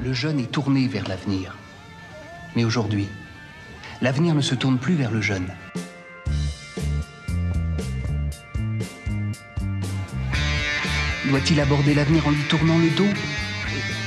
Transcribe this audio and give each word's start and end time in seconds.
le 0.00 0.12
jeune 0.12 0.38
est 0.38 0.50
tourné 0.50 0.86
vers 0.86 1.08
l'avenir. 1.08 1.56
Mais 2.54 2.64
aujourd'hui, 2.64 3.08
l'avenir 4.00 4.34
ne 4.34 4.40
se 4.40 4.54
tourne 4.54 4.78
plus 4.78 4.94
vers 4.94 5.10
le 5.10 5.20
jeune. 5.20 5.48
Doit-il 11.28 11.60
aborder 11.60 11.94
l'avenir 11.94 12.26
en 12.26 12.30
lui 12.30 12.42
tournant 12.48 12.78
le 12.78 12.90
dos? 12.90 13.12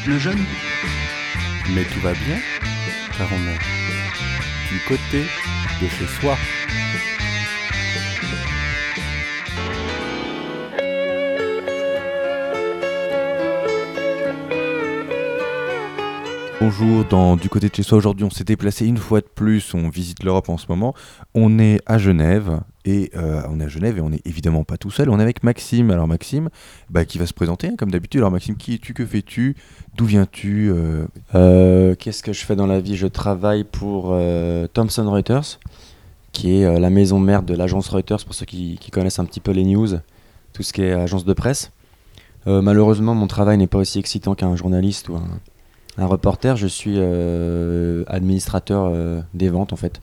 Le 0.07 0.17
jeune? 0.17 0.43
Mais 1.75 1.83
tout 1.83 1.99
va 1.99 2.13
bien, 2.13 2.39
car 3.17 3.27
on 3.31 3.47
est 3.47 4.73
du 4.73 4.79
côté 4.87 5.25
de 5.81 5.87
chez 5.87 6.07
soi. 6.19 6.37
Bonjour, 16.61 17.03
Du 17.37 17.49
côté 17.49 17.69
de 17.69 17.75
chez 17.75 17.81
soi 17.81 17.97
aujourd'hui 17.97 18.23
on 18.23 18.29
s'est 18.29 18.43
déplacé 18.43 18.85
une 18.85 18.97
fois 18.97 19.19
de 19.19 19.25
plus, 19.25 19.73
on 19.73 19.89
visite 19.89 20.21
l'Europe 20.21 20.47
en 20.47 20.59
ce 20.59 20.67
moment. 20.69 20.93
On 21.33 21.57
est 21.57 21.81
à 21.87 21.97
Genève 21.97 22.59
et 22.85 23.09
euh, 23.15 23.41
on 23.49 23.59
est 23.59 23.63
à 23.63 23.67
Genève 23.67 23.97
et 23.97 24.01
on 24.01 24.11
n'est 24.11 24.21
évidemment 24.25 24.63
pas 24.63 24.77
tout 24.77 24.91
seul, 24.91 25.09
on 25.09 25.17
est 25.17 25.23
avec 25.23 25.41
Maxime. 25.41 25.89
Alors 25.89 26.07
Maxime, 26.07 26.49
bah, 26.91 27.03
qui 27.03 27.17
va 27.17 27.25
se 27.25 27.33
présenter 27.33 27.65
hein, 27.65 27.73
comme 27.79 27.89
d'habitude. 27.89 28.19
Alors 28.19 28.29
Maxime, 28.29 28.57
qui 28.57 28.75
es-tu, 28.75 28.93
que 28.93 29.03
fais-tu, 29.03 29.55
d'où 29.97 30.05
viens-tu 30.05 30.69
euh? 30.69 31.07
Euh, 31.33 31.95
Qu'est-ce 31.95 32.21
que 32.21 32.31
je 32.31 32.45
fais 32.45 32.55
dans 32.55 32.67
la 32.67 32.79
vie? 32.79 32.95
Je 32.95 33.07
travaille 33.07 33.63
pour 33.63 34.15
Thomson 34.73 35.09
Reuters, 35.09 35.59
qui 36.31 36.57
est 36.57 36.79
la 36.79 36.89
maison 36.91 37.17
mère 37.17 37.41
de 37.41 37.55
l'agence 37.55 37.89
Reuters, 37.89 38.23
pour 38.23 38.35
ceux 38.35 38.45
qui, 38.45 38.77
connaissent 38.91 39.17
un 39.17 39.25
petit 39.25 39.39
peu 39.39 39.49
les 39.49 39.63
news, 39.63 39.95
tout 40.53 40.61
ce 40.61 40.73
qui 40.73 40.83
est 40.83 40.91
agence 40.91 41.25
de 41.25 41.33
presse. 41.33 41.71
Malheureusement, 42.45 43.15
mon 43.15 43.25
travail 43.25 43.57
n'est 43.57 43.65
pas 43.65 43.79
aussi 43.79 43.97
excitant 43.97 44.35
qu'un 44.35 44.55
journaliste 44.55 45.09
ou 45.09 45.15
un, 45.15 45.39
un 45.97 46.05
reporter. 46.05 46.55
Je 46.57 46.67
suis 46.67 46.95
euh, 46.97 48.03
administrateur 48.07 48.89
euh, 48.93 49.21
des 49.33 49.49
ventes, 49.49 49.73
en 49.73 49.75
fait, 49.75 50.01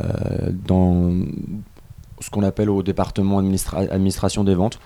euh, 0.00 0.50
dans 0.66 1.10
ce 2.20 2.30
qu'on 2.30 2.42
appelle 2.42 2.70
au 2.70 2.82
département 2.82 3.40
administra- 3.40 3.88
administration 3.90 4.44
des 4.44 4.54
ventes. 4.54 4.78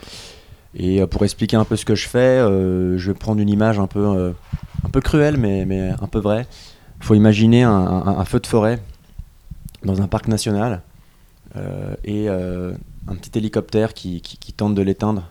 Et 0.78 1.06
pour 1.06 1.24
expliquer 1.24 1.56
un 1.56 1.64
peu 1.64 1.76
ce 1.76 1.84
que 1.86 1.94
je 1.94 2.06
fais, 2.06 2.38
je 2.38 3.06
vais 3.10 3.14
prendre 3.14 3.40
une 3.40 3.48
image 3.48 3.78
un 3.78 3.86
peu, 3.86 4.34
un 4.84 4.88
peu 4.90 5.00
cruelle, 5.00 5.38
mais, 5.38 5.64
mais 5.64 5.88
un 5.88 6.06
peu 6.06 6.18
vraie. 6.18 6.46
Il 7.00 7.04
faut 7.06 7.14
imaginer 7.14 7.62
un, 7.62 8.24
feu 8.26 8.40
de 8.40 8.46
forêt 8.46 8.78
dans 9.84 10.02
un 10.02 10.06
parc 10.06 10.28
national 10.28 10.82
et 12.04 12.28
un 12.28 13.14
petit 13.14 13.38
hélicoptère 13.38 13.94
qui, 13.94 14.20
qui- 14.20 14.36
qui 14.36 14.52
tente 14.52 14.74
de 14.74 14.82
l'éteindre 14.82 15.30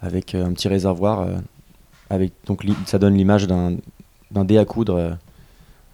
avec 0.00 0.34
un 0.34 0.52
petit 0.54 0.68
réservoir. 0.68 1.26
avec, 2.08 2.32
donc 2.46 2.64
ça 2.86 2.98
donne 2.98 3.16
l'image 3.16 3.46
d'un 3.46 3.76
d'un 4.30 4.44
dé 4.44 4.58
à 4.58 4.64
coudre 4.64 4.96
euh, 4.96 5.10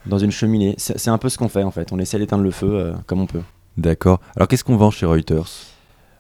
dans 0.07 0.19
une 0.19 0.31
cheminée. 0.31 0.75
C'est 0.79 1.09
un 1.09 1.19
peu 1.19 1.29
ce 1.29 1.39
qu'on 1.39 1.49
fait 1.49 1.63
en 1.63 1.71
fait. 1.71 1.93
On 1.93 1.99
essaie 1.99 2.19
d'éteindre 2.19 2.45
le 2.45 2.51
feu 2.51 2.71
euh, 2.71 2.93
comme 3.07 3.21
on 3.21 3.27
peut. 3.27 3.43
D'accord. 3.77 4.21
Alors 4.37 4.49
qu'est-ce 4.49 4.65
qu'on 4.65 4.77
vend 4.77 4.91
chez 4.91 5.07
Reuters? 5.07 5.49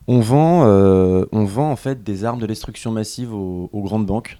On 0.09 0.20
vend, 0.20 0.67
euh, 0.67 1.25
on 1.33 1.44
vend 1.44 1.70
en 1.70 1.77
fait 1.77 2.05
des 2.05 2.25
armes 2.25 2.39
de 2.39 2.47
destruction 2.47 2.92
massive 2.92 3.34
aux, 3.34 3.70
aux 3.72 3.83
grandes 3.83 4.06
banques. 4.06 4.39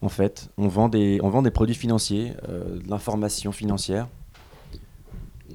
En 0.00 0.08
fait, 0.08 0.50
on 0.58 0.68
vend 0.68 0.88
des, 0.88 1.20
on 1.22 1.28
vend 1.28 1.42
des 1.42 1.50
produits 1.50 1.74
financiers, 1.74 2.32
euh, 2.48 2.78
de 2.78 2.90
l'information 2.90 3.52
financière. 3.52 4.08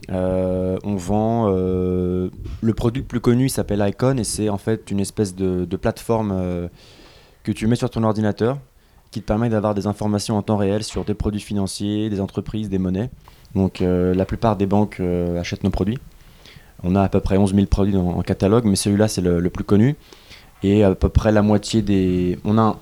Euh, 0.09 0.77
on 0.83 0.95
vend 0.95 1.47
euh, 1.49 2.29
le 2.61 2.73
produit 2.73 3.01
le 3.01 3.07
plus 3.07 3.19
connu, 3.19 3.45
il 3.45 3.49
s'appelle 3.49 3.83
Icon 3.85 4.17
et 4.17 4.23
c'est 4.23 4.47
en 4.47 4.57
fait 4.57 4.89
une 4.89 4.99
espèce 5.01 5.35
de, 5.35 5.65
de 5.65 5.77
plateforme 5.77 6.69
que 7.43 7.51
tu 7.51 7.67
mets 7.67 7.75
sur 7.75 7.89
ton 7.89 8.03
ordinateur 8.03 8.57
qui 9.11 9.21
te 9.21 9.25
permet 9.25 9.49
d'avoir 9.49 9.73
des 9.73 9.87
informations 9.87 10.37
en 10.37 10.41
temps 10.41 10.57
réel 10.57 10.83
sur 10.83 11.05
des 11.05 11.13
produits 11.13 11.41
financiers, 11.41 12.09
des 12.09 12.19
entreprises, 12.19 12.69
des 12.69 12.77
monnaies. 12.77 13.09
Donc 13.55 13.81
euh, 13.81 14.13
la 14.13 14.25
plupart 14.25 14.55
des 14.55 14.65
banques 14.65 14.97
euh, 14.99 15.39
achètent 15.39 15.63
nos 15.63 15.69
produits. 15.69 15.97
On 16.83 16.95
a 16.95 17.01
à 17.01 17.09
peu 17.09 17.19
près 17.19 17.37
11 17.37 17.55
000 17.55 17.65
produits 17.67 17.97
en 17.97 18.21
catalogue, 18.21 18.65
mais 18.65 18.75
celui-là 18.75 19.07
c'est 19.07 19.21
le, 19.21 19.49
plus 19.49 19.63
connu. 19.63 19.95
Et 20.63 20.83
à 20.83 20.93
peu 20.93 21.09
près 21.09 21.31
la 21.31 21.41
moitié 21.41 21.81
des. 21.81 22.37
On, 22.45 22.57
a, 22.59 22.77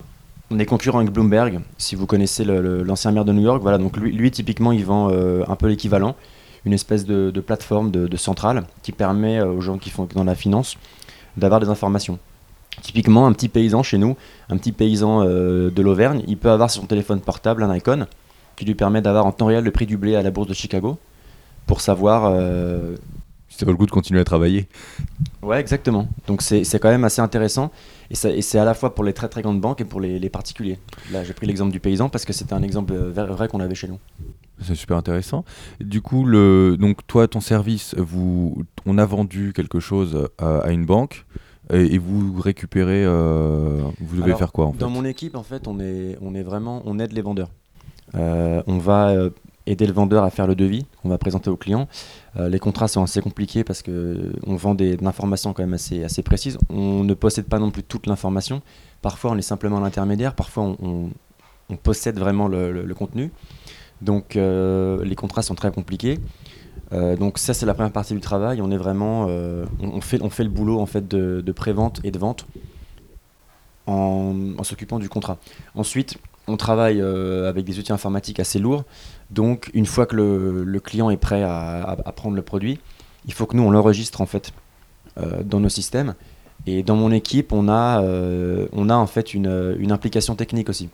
est 0.57 0.65
concurrent 0.65 0.99
avec 0.99 1.11
Bloomberg, 1.11 1.61
si 1.77 1.95
vous 1.95 2.05
connaissez 2.05 2.43
l'ancien 2.43 3.11
maire 3.11 3.23
de 3.23 3.31
New 3.31 3.43
York. 3.43 3.61
Voilà, 3.61 3.77
donc 3.77 3.95
lui, 3.97 4.31
typiquement 4.31 4.73
il 4.73 4.83
vend 4.83 5.09
euh, 5.11 5.43
un 5.47 5.55
peu 5.55 5.67
l'équivalent, 5.67 6.15
une 6.65 6.73
espèce 6.73 7.05
de, 7.05 7.31
plateforme 7.39 7.89
de, 7.89 8.17
centrale 8.17 8.65
qui 8.81 8.91
permet 8.91 9.41
aux 9.41 9.61
gens 9.61 9.77
qui 9.77 9.89
font 9.89 10.07
dans 10.13 10.25
la 10.25 10.35
finance 10.35 10.77
d'avoir 11.37 11.61
des 11.61 11.69
informations. 11.69 12.19
Typiquement, 12.81 13.25
un 13.27 13.33
petit 13.33 13.49
paysan 13.49 13.83
chez 13.83 13.97
nous, 13.97 14.15
un 14.49 14.57
petit 14.57 14.71
paysan 14.71 15.23
euh, 15.23 15.69
de 15.69 15.81
l'Auvergne, 15.81 16.23
il 16.27 16.37
peut 16.37 16.49
avoir 16.51 16.69
sur 16.69 16.81
son 16.81 16.87
téléphone 16.87 17.19
portable 17.21 17.63
un 17.63 17.75
icon 17.75 18.05
qui 18.55 18.65
lui 18.65 18.75
permet 18.75 19.01
d'avoir 19.01 19.25
en 19.25 19.31
temps 19.31 19.47
réel 19.47 19.63
le 19.63 19.71
prix 19.71 19.85
du 19.85 19.97
blé 19.97 20.15
à 20.15 20.21
la 20.21 20.31
bourse 20.31 20.47
de 20.47 20.53
Chicago 20.53 20.97
pour 21.67 21.81
savoir 21.81 22.31
euh, 22.33 22.95
Si 23.49 23.57
ça 23.57 23.65
vaut 23.65 23.71
le 23.71 23.77
coup 23.77 23.85
de 23.85 23.91
continuer 23.91 24.19
à 24.19 24.23
travailler. 24.23 24.67
Ouais, 25.41 25.59
exactement. 25.59 26.07
Donc 26.27 26.41
c'est 26.41 26.63
quand 26.79 26.89
même 26.89 27.03
assez 27.03 27.21
intéressant. 27.21 27.71
Et, 28.11 28.27
et 28.27 28.41
c'est 28.41 28.59
à 28.59 28.65
la 28.65 28.73
fois 28.73 28.93
pour 28.93 29.03
les 29.03 29.13
très 29.13 29.29
très 29.29 29.41
grandes 29.41 29.61
banques 29.61 29.81
et 29.81 29.85
pour 29.85 29.99
les, 29.99 30.19
les 30.19 30.29
particuliers. 30.29 30.79
Là, 31.11 31.23
j'ai 31.23 31.33
pris 31.33 31.47
l'exemple 31.47 31.71
du 31.71 31.79
paysan 31.79 32.09
parce 32.09 32.23
que 32.23 32.33
c'était 32.33 32.53
un 32.53 32.63
exemple 32.63 32.93
euh, 32.93 33.11
vrai, 33.11 33.25
vrai 33.25 33.47
qu'on 33.47 33.59
avait 33.59 33.75
chez 33.75 33.87
nous. 33.87 33.99
C'est 34.61 34.75
super 34.75 34.95
intéressant. 34.95 35.43
Du 35.81 36.01
coup, 36.01 36.23
le, 36.25 36.77
donc 36.79 37.05
toi, 37.07 37.27
ton 37.27 37.41
service, 37.41 37.93
vous, 37.97 38.63
on 38.85 38.97
a 38.97 39.05
vendu 39.05 39.51
quelque 39.53 39.81
chose 39.81 40.29
à, 40.37 40.59
à 40.59 40.71
une 40.71 40.85
banque 40.85 41.25
et, 41.73 41.95
et 41.95 41.97
vous 41.97 42.39
récupérez, 42.39 43.03
euh, 43.05 43.81
vous 43.99 44.15
devez 44.17 44.25
Alors, 44.27 44.39
faire 44.39 44.51
quoi 44.51 44.65
en 44.67 44.71
fait 44.73 44.79
Dans 44.79 44.89
mon 44.89 45.05
équipe, 45.05 45.35
en 45.35 45.43
fait, 45.43 45.67
on 45.67 45.79
est, 45.79 46.17
on 46.21 46.35
est 46.35 46.43
vraiment, 46.43 46.81
on 46.85 46.99
aide 46.99 47.11
les 47.13 47.21
vendeurs. 47.21 47.49
Euh, 48.15 48.61
on 48.67 48.77
va 48.77 49.09
euh, 49.09 49.29
aider 49.65 49.87
le 49.87 49.93
vendeur 49.93 50.23
à 50.23 50.29
faire 50.29 50.47
le 50.47 50.55
devis 50.55 50.85
qu'on 51.01 51.09
va 51.09 51.17
présenter 51.17 51.49
au 51.49 51.57
client. 51.57 51.87
Les 52.37 52.59
contrats 52.59 52.87
sont 52.89 53.01
assez 53.01 53.21
compliqués 53.21 53.63
parce 53.63 53.81
que 53.81 54.33
on 54.45 54.55
vend 54.57 54.75
des, 54.75 54.97
de 54.97 55.03
l'information 55.05 55.53
quand 55.53 55.63
même 55.63 55.73
assez, 55.73 56.03
assez 56.03 56.21
précise. 56.21 56.57
On 56.69 57.03
ne 57.05 57.13
possède 57.13 57.45
pas 57.45 57.59
non 57.59 57.71
plus 57.71 57.81
toute 57.83 58.07
l'information. 58.07 58.61
Parfois, 59.01 59.31
on 59.31 59.37
est 59.37 59.41
simplement 59.41 59.79
l'intermédiaire. 59.79 60.35
Parfois, 60.35 60.63
on, 60.63 60.77
on- 60.83 61.09
on 61.69 61.77
possède 61.77 62.19
vraiment 62.19 62.47
le, 62.47 62.71
le- 62.71 62.85
le 62.85 62.93
contenu. 62.93 63.31
Donc, 64.01 64.35
les 64.35 65.15
contrats 65.15 65.41
sont 65.41 65.55
très 65.55 65.71
compliqués. 65.71 66.19
Euh, 66.93 67.15
donc 67.15 67.39
ça 67.39 67.53
c'est 67.53 67.65
la 67.65 67.73
première 67.73 67.91
partie 67.91 68.13
du 68.13 68.19
travail. 68.19 68.61
On 68.61 68.71
est 68.71 68.77
vraiment, 68.77 69.27
euh, 69.29 69.65
on, 69.81 70.01
fait, 70.01 70.21
on 70.21 70.29
fait 70.29 70.43
le 70.43 70.49
boulot 70.49 70.79
en 70.79 70.85
fait 70.85 71.07
de, 71.07 71.51
pré-vente 71.51 71.99
et 72.03 72.11
de 72.11 72.19
vente 72.19 72.45
en, 73.87 74.33
s'occupant 74.63 74.99
du 74.99 75.09
contrat. 75.09 75.37
Ensuite, 75.75 76.17
on 76.47 76.57
travaille 76.57 77.01
euh, 77.01 77.49
avec 77.49 77.65
des 77.65 77.79
outils 77.79 77.93
informatiques 77.93 78.39
assez 78.39 78.59
lourds. 78.59 78.83
Donc, 79.31 79.71
une 79.73 79.85
fois 79.85 80.05
que 80.05 80.15
le, 80.15 80.79
client 80.79 81.09
est 81.09 81.17
prêt 81.17 81.43
à, 81.43 81.97
prendre 82.15 82.35
le 82.35 82.41
produit, 82.41 82.79
il 83.25 83.33
faut 83.33 83.45
que 83.45 83.57
nous, 83.57 83.63
on 83.63 83.71
l'enregistre 83.71 84.21
en 84.21 84.25
fait 84.25 84.51
dans 85.43 85.59
nos 85.59 85.69
systèmes. 85.69 86.13
Et 86.67 86.83
dans 86.83 86.95
mon 86.95 87.11
équipe, 87.11 87.53
on 87.53 87.69
a, 87.69 88.01
on 88.01 88.89
a 88.89 88.95
en 88.95 89.07
fait 89.07 89.33
une, 89.33 89.75
une 89.79 89.91
implication 89.91 90.35
technique 90.35 90.69
aussi. 90.69 90.89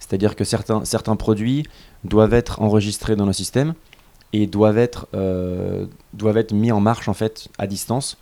C'est-à-dire 0.00 0.34
que 0.34 0.44
certains, 0.44 0.84
certains 0.84 1.16
produits 1.16 1.64
doivent 2.04 2.34
être 2.34 2.60
enregistrés 2.60 3.16
dans 3.16 3.26
nos 3.26 3.32
systèmes 3.32 3.74
et 4.32 4.46
doivent 4.46 4.78
être, 4.78 5.08
euh, 5.14 5.86
doivent 6.12 6.38
être 6.38 6.52
mis 6.52 6.72
en 6.72 6.80
marche 6.80 7.08
en 7.08 7.14
fait 7.14 7.48
à 7.58 7.66
distance 7.66 8.18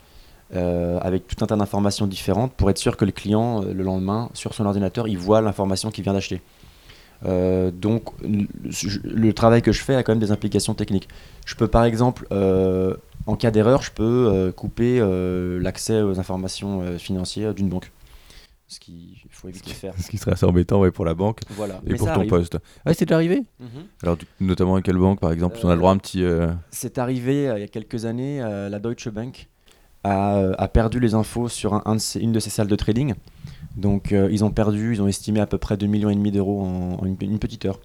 euh, 0.54 0.98
avec 1.00 1.26
tout 1.26 1.42
un 1.42 1.47
tas 1.47 1.56
d'informations 1.56 2.06
différentes 2.06 2.53
pour 2.53 2.70
être 2.70 2.78
sûr 2.78 2.97
que 2.97 3.04
le 3.04 3.12
client, 3.12 3.62
euh, 3.62 3.72
le 3.72 3.82
lendemain, 3.82 4.31
sur 4.34 4.54
son 4.54 4.66
ordinateur, 4.66 5.09
il 5.09 5.19
voit 5.19 5.41
l'information 5.41 5.91
qu'il 5.91 6.04
vient 6.04 6.12
d'acheter. 6.12 6.41
Donc, 7.22 8.10
le, 8.22 9.32
travail 9.32 9.62
que 9.62 9.72
je 9.72 9.82
fais 9.82 9.94
a 9.94 10.03
quand 10.03 10.12
même 10.12 10.19
des 10.19 10.31
implications 10.31 10.75
techniques. 10.75 11.09
Je 11.47 11.54
peux 11.54 11.69
par 11.69 11.84
exemple, 11.84 12.26
en 12.31 13.37
cas 13.37 13.50
d'erreur, 13.50 13.81
je 13.81 13.91
peux 13.91 14.53
couper 14.54 15.00
l'accès 15.59 16.03
aux 16.03 16.20
informations 16.20 16.98
financières 16.98 17.54
d'une 17.54 17.70
banque. 17.70 17.91
Ce 18.66 18.80
qu'il 18.80 19.16
faut 19.30 19.48
éviter 19.48 19.70
de 19.70 19.75
faire. 19.76 19.94
Ce 19.98 20.08
qui 20.10 20.16
serait 20.16 20.32
assez 20.32 20.47
embêtant 20.47 20.80
ouais, 20.80 20.91
pour 20.91 21.04
la 21.04 21.14
banque 21.14 21.41
Voilà. 21.50 21.80
et 21.86 21.91
Mais 21.91 21.97
pour 21.97 22.06
ton 22.08 22.14
arrive. 22.14 22.30
poste. 22.30 22.58
Ah, 22.86 22.94
c'est 22.94 23.04
déjà 23.04 23.16
arrivé 23.16 23.44
Mhm. 23.60 23.69
Alors, 24.02 24.16
notamment 24.41 24.76
à 24.76 24.82
quelle 24.82 24.97
banque 24.97 25.20
par 25.20 25.32
exemple 25.32 25.58
On 25.62 25.69
a 25.69 25.72
le 25.75 25.78
droit 25.78 25.90
à 25.90 25.94
un 25.94 25.99
petit. 25.99 26.25
euh, 26.25 26.50
C'est 26.70 26.99
arrivé 26.99 27.49
euh, 27.49 27.58
il 27.58 27.61
y 27.61 27.64
a 27.64 27.69
quelques 27.69 28.05
années, 28.06 28.40
euh, 28.43 28.69
la 28.70 28.78
Deutsche 28.78 29.08
Bank 29.11 29.49
a, 30.02 30.37
a 30.58 30.69
perdu 30.69 30.99
les 30.99 31.14
infos 31.14 31.49
sur 31.49 31.75
un- 31.75 31.82
un 31.84 31.94
de 31.94 32.00
ses- 32.00 32.20
une 32.20 32.32
de 32.32 32.40
ses 32.40 32.50
salles 32.50 32.66
de 32.69 32.76
trading. 32.76 33.14
Donc 33.76 34.12
ils 34.12 34.44
ont 34.44 34.50
perdu, 34.50 34.94
ils 34.94 35.02
ont 35.02 35.08
estimé 35.08 35.40
à 35.40 35.46
peu 35.46 35.58
près 35.58 35.76
2,5 35.76 35.87
millions 36.16 36.31
d'euros 36.32 36.62
en, 36.62 36.99
en 37.00 37.05
une, 37.06 37.16
une 37.20 37.38
petite 37.38 37.64
heure. 37.66 37.81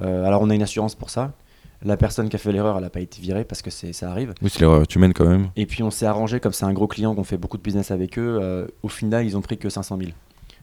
Alors 0.00 0.42
on 0.42 0.50
a 0.50 0.54
une 0.54 0.62
assurance 0.62 0.94
pour 0.94 1.10
ça. 1.10 1.32
La 1.84 1.96
personne 1.96 2.28
qui 2.28 2.34
a 2.36 2.38
fait 2.38 2.50
l'erreur, 2.52 2.76
elle 2.76 2.82
n'a 2.82 2.90
pas 2.90 3.00
été 3.00 3.20
virée 3.20 3.44
parce 3.44 3.62
que 3.62 3.70
ça 3.70 4.10
arrive. 4.10 4.34
Oui, 4.42 4.50
c'est 4.50 4.60
l'erreur 4.60 4.82
humaine 4.94 5.12
quand 5.12 5.26
même. 5.28 5.50
Et 5.56 5.64
puis 5.66 5.82
on 5.84 5.90
s'est 5.90 6.06
arrangé, 6.06 6.40
comme 6.40 6.52
c'est 6.52 6.64
un 6.64 6.72
gros 6.72 6.88
client 6.88 7.14
qu'on 7.14 7.24
fait 7.24 7.36
beaucoup 7.38 7.56
de 7.56 7.62
business 7.62 7.90
avec 7.92 8.18
eux, 8.18 8.38
euh, 8.42 8.66
au 8.82 8.88
final 8.88 9.24
ils 9.24 9.36
ont 9.36 9.42
pris 9.42 9.58
que 9.58 9.68
500 9.68 9.96
000. 9.98 10.10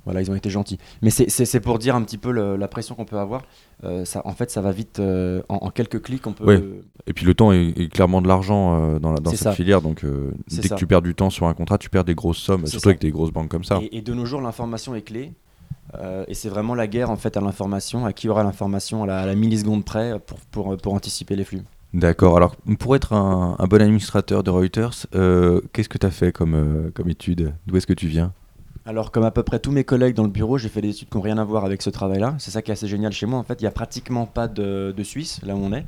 Voilà, 0.04 0.22
ils 0.22 0.30
ont 0.30 0.36
été 0.36 0.52
gentils. 0.52 0.78
Mais 1.02 1.10
c'est- 1.10 1.60
pour 1.62 1.80
dire 1.80 1.96
un 1.96 2.04
petit 2.04 2.20
peu 2.20 2.32
le- 2.32 2.58
la 2.58 2.68
pression 2.68 2.94
qu'on 2.94 3.06
peut 3.06 3.18
avoir. 3.18 3.42
Euh, 3.84 4.06
ça, 4.06 4.22
en 4.26 4.34
fait, 4.34 4.52
ça 4.52 4.62
va 4.62 4.72
vite. 4.72 5.00
euh, 5.00 5.42
en, 5.50 5.56
en 5.56 5.70
quelques 5.72 6.00
clics, 6.04 6.28
on 6.28 6.34
peut. 6.34 6.46
Ouais. 6.46 6.64
Et 7.08 7.14
puis 7.14 7.26
le 7.26 7.34
temps 7.34 7.52
est, 7.52 7.70
est 7.70 7.92
clairement 7.92 8.22
de 8.22 8.28
l'argent 8.28 8.76
euh, 8.96 9.00
dans, 9.00 9.12
la- 9.12 9.20
dans 9.20 9.32
C'est 9.32 9.38
cette 9.38 9.44
ça. 9.46 9.52
filière. 9.54 9.82
Donc, 9.82 10.06
dès 10.48 10.62
ça. 10.68 10.76
que 10.76 10.80
tu 10.80 10.86
perds 10.86 11.02
du 11.02 11.16
temps 11.16 11.32
sur 11.32 11.48
un 11.48 11.56
contrat, 11.56 11.80
tu 11.80 11.90
perds 11.90 12.04
des 12.04 12.14
grosses 12.14 12.38
sommes, 12.38 12.68
surtout 12.68 12.84
ça. 12.84 12.90
avec 12.90 13.02
des 13.02 13.10
grosses 13.10 13.32
banques 13.32 13.50
comme 13.50 13.64
ça. 13.64 13.80
Et, 13.82 13.98
et 13.98 14.02
de 14.04 14.14
nos 14.14 14.26
jours, 14.26 14.42
l'information 14.42 14.94
est 14.94 15.02
clé. 15.02 15.32
Euh, 15.94 16.26
et 16.28 16.34
c'est 16.34 16.50
vraiment 16.50 16.76
la 16.76 16.88
guerre 16.88 17.10
en 17.12 17.16
fait 17.16 17.38
à 17.38 17.42
l'information, 17.42 18.06
à 18.06 18.14
qui 18.14 18.28
aura 18.28 18.44
l'information 18.44 19.04
à 19.04 19.08
la, 19.08 19.20
à 19.20 19.26
la 19.26 19.36
milliseconde 19.36 19.86
près 19.86 20.20
pour, 20.20 20.40
pour, 20.52 20.78
pour 20.78 20.94
anticiper 20.94 21.36
les 21.36 21.44
flux. 21.44 21.62
D'accord. 21.96 22.36
Alors, 22.36 22.58
pour 22.80 22.96
être 22.98 23.14
un, 23.14 23.56
un 23.58 23.68
bon 23.68 23.82
administrateur 23.82 24.44
de 24.44 24.50
Reuters, 24.50 25.08
euh, 25.16 25.62
qu'est-ce 25.72 25.88
que 25.88 25.98
tu 25.98 26.06
as 26.06 26.12
fait 26.12 26.34
comme, 26.34 26.54
euh, 26.54 26.92
comme 26.94 27.10
étude? 27.10 27.54
D'où 27.68 27.78
est-ce 27.78 27.88
que 27.88 27.94
tu 27.94 28.08
viens? 28.08 28.34
Alors, 28.86 29.12
comme 29.12 29.24
à 29.24 29.32
peu 29.32 29.44
près 29.44 29.60
tous 29.60 29.72
mes 29.72 29.86
collègues 29.86 30.14
dans 30.14 30.24
le 30.26 30.30
bureau, 30.30 30.58
j'ai 30.58 30.68
fait 30.68 30.82
des 30.82 30.90
études 30.90 31.08
qui 31.08 31.16
n'ont 31.16 31.24
rien 31.24 31.38
à 31.38 31.46
voir 31.46 31.64
avec 31.64 31.82
ce 31.82 31.90
travail-là. 31.90 32.36
C'est 32.38 32.52
ça 32.52 32.62
qui 32.62 32.70
est 32.70 32.74
assez 32.74 32.90
génial 32.90 33.14
chez 33.14 33.26
moi. 33.26 33.40
En 33.40 33.44
fait, 33.44 33.62
il 33.62 33.64
n'y 33.64 33.70
a 33.70 33.72
pratiquement 33.72 34.26
pas 34.26 34.50
de, 34.50 34.94
de 34.96 35.04
Suisse, 35.04 35.40
là 35.44 35.56
où 35.56 35.60
on 35.60 35.72
est. 35.72 35.86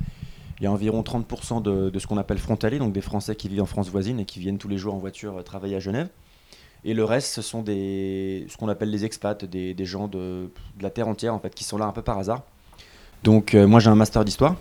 Il 0.60 0.64
y 0.64 0.66
a 0.66 0.72
environ 0.72 1.02
30% 1.02 1.60
de, 1.60 1.90
de 1.90 1.98
ce 1.98 2.06
qu'on 2.06 2.16
appelle 2.16 2.38
frontaliers, 2.38 2.78
donc 2.78 2.94
des 2.94 3.02
Français 3.02 3.36
qui 3.36 3.48
vivent 3.48 3.62
en 3.62 3.66
France 3.66 3.90
voisine 3.90 4.18
et 4.18 4.24
qui 4.24 4.40
viennent 4.40 4.58
tous 4.58 4.68
les 4.68 4.78
jours 4.78 4.94
en 4.94 4.98
voiture 4.98 5.44
travailler 5.44 5.76
à 5.76 5.80
Genève. 5.80 6.08
Et 6.84 6.94
le 6.94 7.04
reste, 7.04 7.32
ce 7.34 7.42
sont 7.42 7.62
des, 7.62 8.46
ce 8.48 8.56
qu'on 8.56 8.68
appelle 8.68 8.90
les 8.90 9.04
expats, 9.04 9.44
des, 9.44 9.74
des 9.74 9.84
gens 9.84 10.06
de, 10.08 10.48
de 10.78 10.82
la 10.82 10.90
terre 10.90 11.08
entière, 11.08 11.34
en 11.34 11.38
fait, 11.40 11.54
qui 11.54 11.64
sont 11.64 11.76
là 11.78 11.86
un 11.86 11.92
peu 11.92 12.02
par 12.02 12.18
hasard. 12.18 12.42
Donc, 13.24 13.54
euh, 13.54 13.66
moi, 13.66 13.80
j'ai 13.80 13.90
un 13.90 13.96
master 13.96 14.24
d'histoire, 14.24 14.54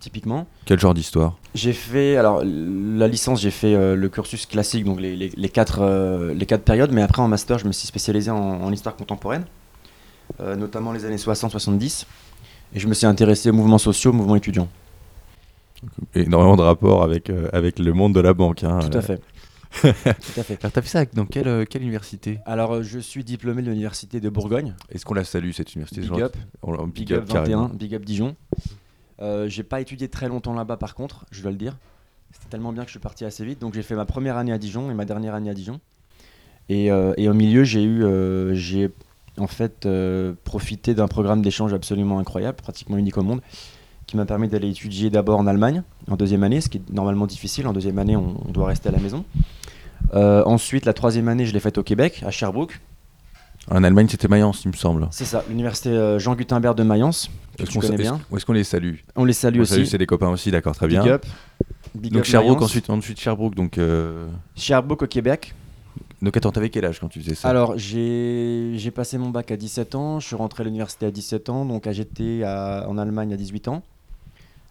typiquement. 0.00 0.46
Quel 0.64 0.80
genre 0.80 0.94
d'histoire? 0.94 1.36
J'ai 1.54 1.72
fait, 1.72 2.16
alors 2.16 2.42
la 2.44 3.06
licence, 3.08 3.40
j'ai 3.40 3.52
fait 3.52 3.74
euh, 3.74 3.94
le 3.94 4.08
cursus 4.08 4.46
classique, 4.46 4.84
donc 4.84 5.00
les, 5.00 5.14
les- 5.16 5.30
les 5.34 5.48
quatre, 5.48 5.78
euh, 5.80 6.34
les 6.34 6.44
quatre 6.44 6.64
périodes, 6.64 6.90
mais 6.92 7.02
après 7.02 7.22
en 7.22 7.28
master, 7.28 7.58
je 7.58 7.66
me 7.66 7.72
suis 7.72 7.86
spécialisé 7.86 8.30
en, 8.32 8.36
en 8.36 8.72
histoire 8.72 8.96
contemporaine, 8.96 9.44
notamment 10.58 10.92
les 10.92 11.04
années 11.04 11.16
60-70, 11.16 12.04
et 12.74 12.80
je 12.80 12.88
me 12.88 12.94
suis 12.94 13.06
intéressé 13.06 13.48
aux 13.50 13.52
mouvements 13.54 13.78
sociaux, 13.78 14.10
aux 14.10 14.14
mouvements 14.14 14.34
étudiants. 14.36 14.68
Énormément 16.14 16.56
de 16.56 16.62
rapports 16.62 17.04
avec, 17.04 17.30
avec 17.52 17.78
le 17.78 17.92
monde 17.92 18.12
de 18.14 18.20
la 18.20 18.34
banque. 18.34 18.64
hein. 18.64 18.80
Tout 18.80 18.98
à 18.98 19.02
fait. 19.02 19.20
Tout 19.82 20.40
à 20.40 20.42
fait. 20.42 20.58
Alors, 20.62 20.72
t'as 20.72 20.82
fait 20.82 20.88
ça 20.88 21.04
dans 21.06 21.26
quelle, 21.26 21.48
euh, 21.48 21.64
quelle 21.68 21.82
université? 21.82 22.38
Alors, 22.46 22.74
euh, 22.76 22.82
je 22.82 22.98
suis 22.98 23.24
diplômé 23.24 23.62
de 23.62 23.68
l'université 23.70 24.20
de 24.20 24.28
Bourgogne, 24.28 24.74
Est-ce 24.90 25.04
qu'on 25.04 25.14
la 25.14 25.24
salue, 25.24 25.50
cette 25.52 25.74
université 25.74 26.00
Big 26.02 26.20
Up, 26.20 26.36
on- 26.62 26.74
on- 26.74 26.86
Big, 26.86 27.06
Big 27.08 27.12
Up 27.14 27.22
Up, 27.22 27.28
21, 27.28 27.34
carrément. 27.44 27.68
Big 27.68 27.94
Up 27.94 28.04
Dijon. 28.04 28.36
Euh, 29.20 29.48
j'ai 29.48 29.62
pas 29.62 29.80
étudié 29.80 30.08
très 30.08 30.28
longtemps 30.28 30.52
là-bas 30.54 30.76
par 30.76 30.94
contre, 30.94 31.24
je 31.30 31.40
dois 31.42 31.50
le 31.50 31.56
dire. 31.56 31.76
C'était 32.32 32.48
tellement 32.50 32.72
bien 32.72 32.82
que 32.82 32.88
je 32.88 32.92
suis 32.92 33.00
parti 33.00 33.24
assez 33.24 33.44
vite. 33.44 33.60
Donc 33.60 33.74
j'ai 33.74 33.82
fait 33.82 33.94
ma 33.94 34.04
première 34.04 34.36
année 34.36 34.52
à 34.52 34.58
Dijon 34.58 34.90
et 34.90 34.94
ma 34.94 35.04
dernière 35.06 35.34
année 35.34 35.48
à 35.50 35.54
Dijon. 35.54 35.80
Et, 36.68 36.90
euh, 36.90 37.14
et 37.16 37.28
au 37.28 37.34
milieu, 37.34 37.64
j'ai 37.64 37.82
eu, 37.82 38.04
euh, 38.04 38.54
j'ai 38.54 38.90
en 39.38 39.46
fait 39.46 39.86
euh, 39.86 40.34
profité 40.44 40.94
d'un 40.94 41.08
programme 41.08 41.40
d'échange 41.40 41.72
absolument 41.72 42.18
incroyable, 42.18 42.56
pratiquement 42.56 42.96
unique 42.98 43.16
au 43.16 43.22
monde, 43.22 43.40
qui 44.06 44.16
m'a 44.16 44.26
permis 44.26 44.48
d'aller 44.48 44.68
étudier 44.70 45.08
d'abord 45.08 45.38
en 45.38 45.46
Allemagne 45.46 45.82
en 46.10 46.16
deuxième 46.16 46.42
année, 46.42 46.60
ce 46.60 46.68
qui 46.68 46.78
est 46.78 46.90
normalement 46.92 47.26
difficile. 47.26 47.66
En 47.66 47.72
deuxième 47.72 47.98
année, 47.98 48.16
on, 48.16 48.36
on 48.46 48.50
doit 48.50 48.66
rester 48.66 48.88
à 48.88 48.92
la 48.92 48.98
maison. 48.98 49.24
Euh, 50.14 50.42
ensuite, 50.44 50.84
la 50.86 50.92
troisième 50.92 51.28
année, 51.28 51.46
je 51.46 51.52
l'ai 51.52 51.60
faite 51.60 51.78
au 51.78 51.82
Québec, 51.82 52.22
à 52.26 52.30
Sherbrooke. 52.30 52.80
En 53.70 53.82
Allemagne, 53.82 54.06
c'était 54.08 54.28
Mayence, 54.28 54.62
il 54.64 54.68
me 54.68 54.76
semble. 54.76 55.08
C'est 55.10 55.24
ça, 55.24 55.42
l'université 55.48 55.88
euh, 55.90 56.18
Jean 56.20 56.36
Gutenberg 56.36 56.76
de 56.76 56.84
Mayence, 56.84 57.28
que 57.58 57.62
Est-ce 57.64 57.72
tu 57.72 57.78
connais 57.80 57.94
est-ce- 57.94 58.02
bien. 58.02 58.20
Est-ce 58.34 58.46
qu'on 58.46 58.52
les 58.52 58.62
salue 58.62 58.96
On 59.16 59.24
les 59.24 59.32
salue 59.32 59.58
On 59.58 59.62
aussi. 59.62 59.72
salue, 59.72 59.84
c'est 59.86 59.98
des 59.98 60.06
copains 60.06 60.28
aussi, 60.28 60.52
d'accord, 60.52 60.76
très 60.76 60.86
bien. 60.86 61.02
Big 61.02 61.10
up. 61.10 61.26
Big 61.94 62.12
Donc 62.12 62.20
up 62.20 62.26
Sherbrooke, 62.26 62.56
Mayence. 62.58 62.70
ensuite, 62.70 62.90
ensuite 62.90 63.18
Sherbrooke. 63.20 63.54
Donc, 63.56 63.78
euh... 63.78 64.28
Sherbrooke 64.54 65.02
au 65.02 65.06
Québec. 65.08 65.52
donc 66.22 66.36
attends, 66.36 66.52
t'avais 66.52 66.70
quel 66.70 66.84
âge 66.84 67.00
quand 67.00 67.08
tu 67.08 67.20
faisais 67.20 67.34
ça? 67.34 67.48
Alors, 67.48 67.76
j'ai 67.76 68.72
j'ai 68.76 68.90
passé 68.92 69.18
mon 69.18 69.30
bac 69.30 69.50
à 69.50 69.56
17 69.56 69.96
ans. 69.96 70.20
Je 70.20 70.26
suis 70.28 70.36
rentré 70.36 70.62
à 70.62 70.64
l'université 70.66 71.06
à 71.06 71.10
17 71.10 71.48
ans. 71.48 71.64
Donc, 71.64 71.88
à 71.88 71.90
à- 72.44 72.86
en 72.88 72.98
Allemagne 72.98 73.32
à 73.32 73.36
18 73.36 73.66
ans. 73.66 73.82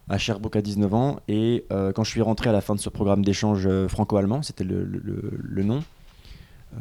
À 0.08 0.18
Sherbrooke 0.18 0.56
à 0.56 0.62
19 0.62 0.94
ans. 0.94 1.20
Et 1.28 1.66
euh, 1.72 1.92
quand 1.92 2.04
je 2.04 2.12
suis 2.12 2.22
rentré 2.22 2.50
à 2.50 2.54
la 2.54 2.62
fin 2.62 2.76
de 2.76 2.80
ce 2.80 2.90
programme 2.90 3.26
d'échange 3.26 3.66
euh, 3.66 3.88
franco-allemand, 3.88 4.42
c'était 4.44 4.64
le, 4.64 4.84
le- 4.84 5.64
nom, 5.64 5.80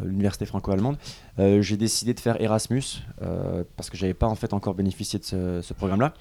euh, 0.00 0.04
l'université 0.04 0.44
franco-allemande, 0.44 0.96
euh, 1.38 1.62
j'ai 1.62 1.76
décidé 1.78 2.12
de 2.14 2.20
faire 2.20 2.40
Erasmus 2.40 2.82
parce 3.76 3.88
que 3.90 3.96
j'avais 3.96 4.12
pas 4.14 4.26
en 4.26 4.34
fait 4.34 4.52
encore 4.52 4.74
bénéficié 4.74 5.18
de 5.18 5.24
ce, 5.24 5.60
ce 5.62 5.72
programme-là. 5.74 6.12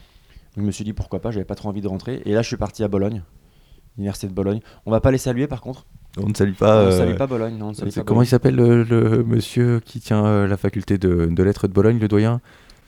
Je 0.55 0.61
me 0.61 0.71
suis 0.71 0.83
dit 0.85 0.93
pourquoi 0.93 1.19
pas, 1.19 1.31
j'avais 1.31 1.45
pas 1.45 1.55
trop 1.55 1.69
envie 1.69 1.81
de 1.81 1.87
rentrer. 1.87 2.21
Et 2.25 2.33
là, 2.33 2.41
je 2.41 2.47
suis 2.47 2.57
parti 2.57 2.83
à 2.83 2.87
Bologne, 2.87 3.23
l'université 3.97 4.27
de 4.27 4.33
Bologne. 4.33 4.59
On 4.85 4.91
va 4.91 5.01
pas 5.01 5.11
les 5.11 5.17
saluer 5.17 5.47
par 5.47 5.61
contre. 5.61 5.85
On 6.21 6.29
ne 6.29 6.33
salue 6.35 6.53
pas. 6.53 6.83
on 6.83 6.85
ne 6.85 6.91
salue 6.91 7.15
pas 7.17 7.25
Bologne. 7.27 7.57
Non, 7.57 7.65
on 7.65 7.69
ne 7.69 7.73
salue 7.73 7.89
c'est- 7.89 8.01
pas 8.01 8.05
comment 8.05 8.19
Bologne. 8.19 8.27
il 8.27 8.29
s'appelle 8.29 8.55
le, 8.55 8.83
le 8.83 9.23
monsieur 9.23 9.79
qui 9.79 9.99
tient 9.99 10.45
la 10.45 10.57
faculté 10.57 10.97
de, 10.99 11.25
de 11.25 11.43
lettres 11.43 11.67
de 11.67 11.73
Bologne, 11.73 11.97
le 11.99 12.07
doyen? 12.07 12.39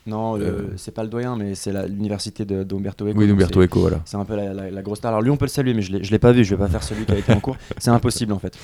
Non, 0.07 0.35
le- 0.35 0.45
Euh, 0.45 0.73
c'est 0.77 0.91
pas 0.93 1.01
le 1.03 1.09
doyen, 1.09 1.35
mais 1.35 1.55
c'est 1.55 1.71
l'université 1.87 2.45
d'Umberto 2.45 3.07
Eco. 3.07 3.17
Oui, 3.19 3.25
donc 3.27 3.35
Umberto 3.37 3.59
c'est- 3.59 3.65
Eco, 3.65 3.79
voilà. 3.81 4.01
C'est 4.05 4.17
un 4.17 4.25
peu 4.25 4.35
la, 4.35 4.53
la- 4.53 4.69
la 4.69 4.81
grosse 4.83 4.99
star. 4.99 5.09
Alors 5.09 5.21
lui, 5.23 5.31
on 5.31 5.37
peut 5.37 5.45
le 5.45 5.49
saluer, 5.49 5.73
mais 5.73 5.81
je 5.81 5.93
ne 5.93 5.97
l'ai 5.99 6.19
pas 6.19 6.31
vu. 6.31 6.43
Je 6.43 6.53
vais 6.53 6.59
pas 6.63 6.67
faire 6.69 6.83
celui 6.83 7.05
qui 7.05 7.11
a 7.13 7.17
été 7.17 7.33
en 7.33 7.39
cours. 7.39 7.57
C'est 7.79 7.89
impossible 7.89 8.31
en 8.33 8.37
fait. 8.39 8.55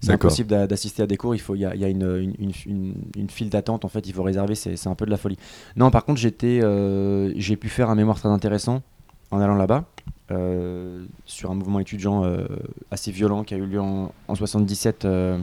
C'est 0.00 0.12
impossible 0.12 0.48
d'a- 0.48 0.66
d'assister 0.66 1.02
à 1.02 1.06
des 1.06 1.16
cours. 1.18 1.34
Il 1.34 1.38
faut, 1.40 1.54
il 1.54 1.60
y 1.60 1.64
a, 1.66 1.74
il 1.74 1.80
y 1.80 1.84
a 1.84 1.88
une, 1.88 2.02
une, 2.02 2.34
une- 2.38 2.52
une- 2.66 2.94
une 3.16 3.28
file 3.30 3.50
d'attente 3.50 3.84
en 3.84 3.88
fait. 3.88 4.06
Il 4.06 4.14
faut 4.14 4.22
réserver. 4.22 4.54
C'est 4.54 4.86
un 4.86 4.94
peu 4.94 5.04
de 5.04 5.10
la 5.10 5.16
folie. 5.18 5.36
Non, 5.76 5.90
par 5.90 6.04
contre, 6.06 6.18
j'étais, 6.20 6.60
euh, 6.62 7.32
j'ai 7.36 7.56
pu 7.56 7.68
faire 7.68 7.90
un 7.90 7.94
mémoire 7.94 8.18
très 8.18 8.28
intéressant 8.30 8.82
en 9.30 9.40
allant 9.40 9.56
là-bas 9.56 9.84
euh, 10.30 11.04
sur 11.26 11.50
un 11.50 11.54
mouvement 11.54 11.78
étudiant 11.80 12.24
euh, 12.24 12.46
assez 12.90 13.10
violent 13.10 13.44
qui 13.44 13.54
a 13.54 13.58
eu 13.58 13.66
lieu 13.66 13.80
en, 13.80 14.12
en 14.28 14.34
77 14.34 15.04
euh, 15.04 15.38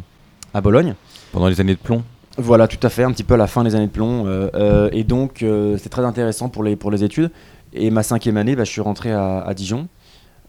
à 0.54 0.62
Bologne. 0.62 0.96
Pendant 1.32 1.48
les 1.48 1.60
années 1.62 1.76
de 1.76 1.80
plomb 1.80 2.04
Voilà, 2.38 2.68
tout 2.68 2.80
à 2.86 2.90
fait, 2.90 3.04
un 3.04 3.12
petit 3.12 3.24
peu 3.24 3.36
à 3.36 3.38
la 3.38 3.48
fin 3.48 3.64
des 3.64 3.76
années 3.76 3.88
de 3.88 3.92
plomb. 3.92 4.26
euh, 4.26 4.50
euh, 4.56 4.90
et 4.92 5.04
donc, 5.04 5.44
euh, 5.44 5.78
c'était 5.78 5.90
très 5.90 6.04
intéressant 6.04 6.50
pour 6.50 6.64
les, 6.64 6.76
pour 6.76 6.90
les 6.90 7.04
études. 7.04 7.30
Et 7.74 7.92
ma 7.92 8.02
cinquième 8.04 8.38
année, 8.38 8.56
bah, 8.56 8.64
je 8.64 8.72
suis 8.72 8.82
rentré 8.82 9.12
à, 9.12 9.52
Dijon. 9.56 9.88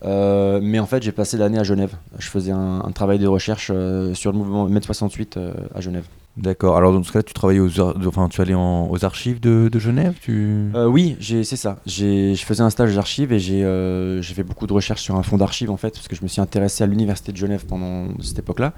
Mais 0.03 0.79
en 0.79 0.87
fait, 0.87 1.03
j'ai 1.03 1.13
passé 1.13 1.37
l'année 1.37 1.59
à 1.59 1.63
Genève. 1.63 1.95
Je 2.19 2.29
faisais 2.29 2.53
un, 2.53 2.91
travail 2.95 3.19
de 3.19 3.27
recherche 3.27 3.67
sur 3.67 4.33
le 4.33 4.39
mouvement 4.39 4.67
Mai 4.67 4.81
68 4.83 5.37
euh, 5.37 5.53
à 5.75 5.81
Genève. 5.81 6.05
D'accord. 6.37 6.77
Alors, 6.77 6.93
dans 6.93 7.03
ce 7.05 7.13
cas-là, 7.13 7.23
tu 7.23 7.33
travaillais 7.33 7.61
aux, 7.61 7.81
enfin, 7.81 8.29
tu 8.29 8.41
allais 8.41 8.55
en- 8.55 8.91
aux 8.91 9.05
archives 9.05 9.39
de, 9.39 9.71
Genève 9.79 10.15
tu... 10.21 10.71
Euh, 10.75 10.87
oui, 10.87 11.17
c'est 11.21 11.45
ça. 11.45 11.79
Je 11.87 12.35
faisais 12.45 12.63
un 12.63 12.71
stage 12.71 12.95
d'archives 12.95 13.33
et 13.33 13.39
j'ai 13.39 13.65
euh, 13.65 14.21
fait 14.23 14.43
beaucoup 14.43 14.67
de 14.67 14.73
recherches 14.73 15.03
sur 15.03 15.15
un 15.15 15.23
fonds 15.23 15.37
d'archives 15.37 15.71
en 15.71 15.77
fait, 15.77 15.91
parce 15.91 16.09
que 16.09 16.17
je 16.17 16.23
me 16.23 16.29
suis 16.29 16.41
intéressé 16.41 16.83
à 16.83 16.87
l'université 16.89 17.31
de 17.31 17.37
Genève 17.37 17.65
pendant 17.67 18.09
cette 18.21 18.39
époque-là. 18.41 18.73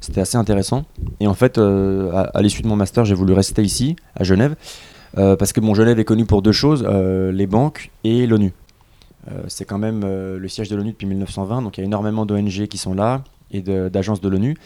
C'était 0.00 0.20
assez 0.20 0.36
intéressant. 0.36 0.84
Et 1.20 1.28
en 1.28 1.34
fait, 1.34 1.58
euh, 1.58 2.10
à, 2.34 2.42
l'issue 2.42 2.62
de 2.62 2.68
mon 2.68 2.76
master, 2.76 3.04
j'ai 3.04 3.14
voulu 3.14 3.34
rester 3.34 3.62
ici, 3.62 3.94
à 4.16 4.24
Genève, 4.24 4.56
euh, 5.16 5.36
parce 5.36 5.52
que 5.52 5.60
mon 5.60 5.74
Genève 5.74 6.00
est 6.00 6.04
connu 6.04 6.26
pour 6.26 6.42
deux 6.42 6.52
choses 6.52 6.84
les 6.84 7.46
banques 7.46 7.92
et 8.02 8.26
l'ONU. 8.26 8.52
C'est 9.48 9.64
quand 9.64 9.78
même 9.78 10.02
le 10.02 10.48
siège 10.48 10.68
de 10.68 10.76
l'ONU 10.76 10.90
depuis 10.90 11.06
1920, 11.06 11.62
donc 11.62 11.78
il 11.78 11.80
y 11.80 11.84
a 11.84 11.86
énormément 11.86 12.26
d'ONG 12.26 12.66
qui 12.66 12.78
sont 12.78 12.94
là 12.94 13.22
et 13.52 13.60
d'agences 13.60 14.20
de, 14.20 14.28
l'ONU. 14.28 14.56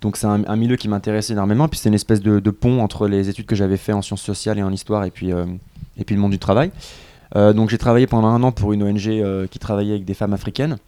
Donc 0.00 0.16
c'est 0.16 0.26
un, 0.26 0.56
milieu 0.56 0.76
qui 0.76 0.88
m'intéresse 0.88 1.30
énormément, 1.30 1.68
puis 1.68 1.78
c'est 1.78 1.90
une 1.90 1.94
espèce 1.94 2.22
de, 2.22 2.50
pont 2.50 2.80
entre 2.80 3.06
les 3.06 3.28
études 3.28 3.44
que 3.44 3.54
j'avais 3.54 3.76
fait 3.76 3.92
en 3.92 4.00
sciences 4.00 4.22
sociales 4.22 4.58
et 4.58 4.62
en 4.62 4.72
histoire, 4.72 5.04
et 5.04 5.10
puis, 5.10 5.32
euh, 5.32 5.44
le 5.96 6.16
monde 6.16 6.30
du 6.30 6.38
travail. 6.38 6.70
Euh, 7.36 7.52
donc 7.52 7.68
j'ai 7.68 7.78
travaillé 7.78 8.06
pendant 8.06 8.28
un 8.28 8.42
an 8.42 8.50
pour 8.50 8.72
une 8.72 8.82
ONG 8.82 9.06
euh, 9.06 9.46
qui 9.46 9.58
travaillait 9.58 9.92
avec 9.92 10.04
des 10.04 10.14
femmes 10.14 10.32
africaines. 10.32 10.78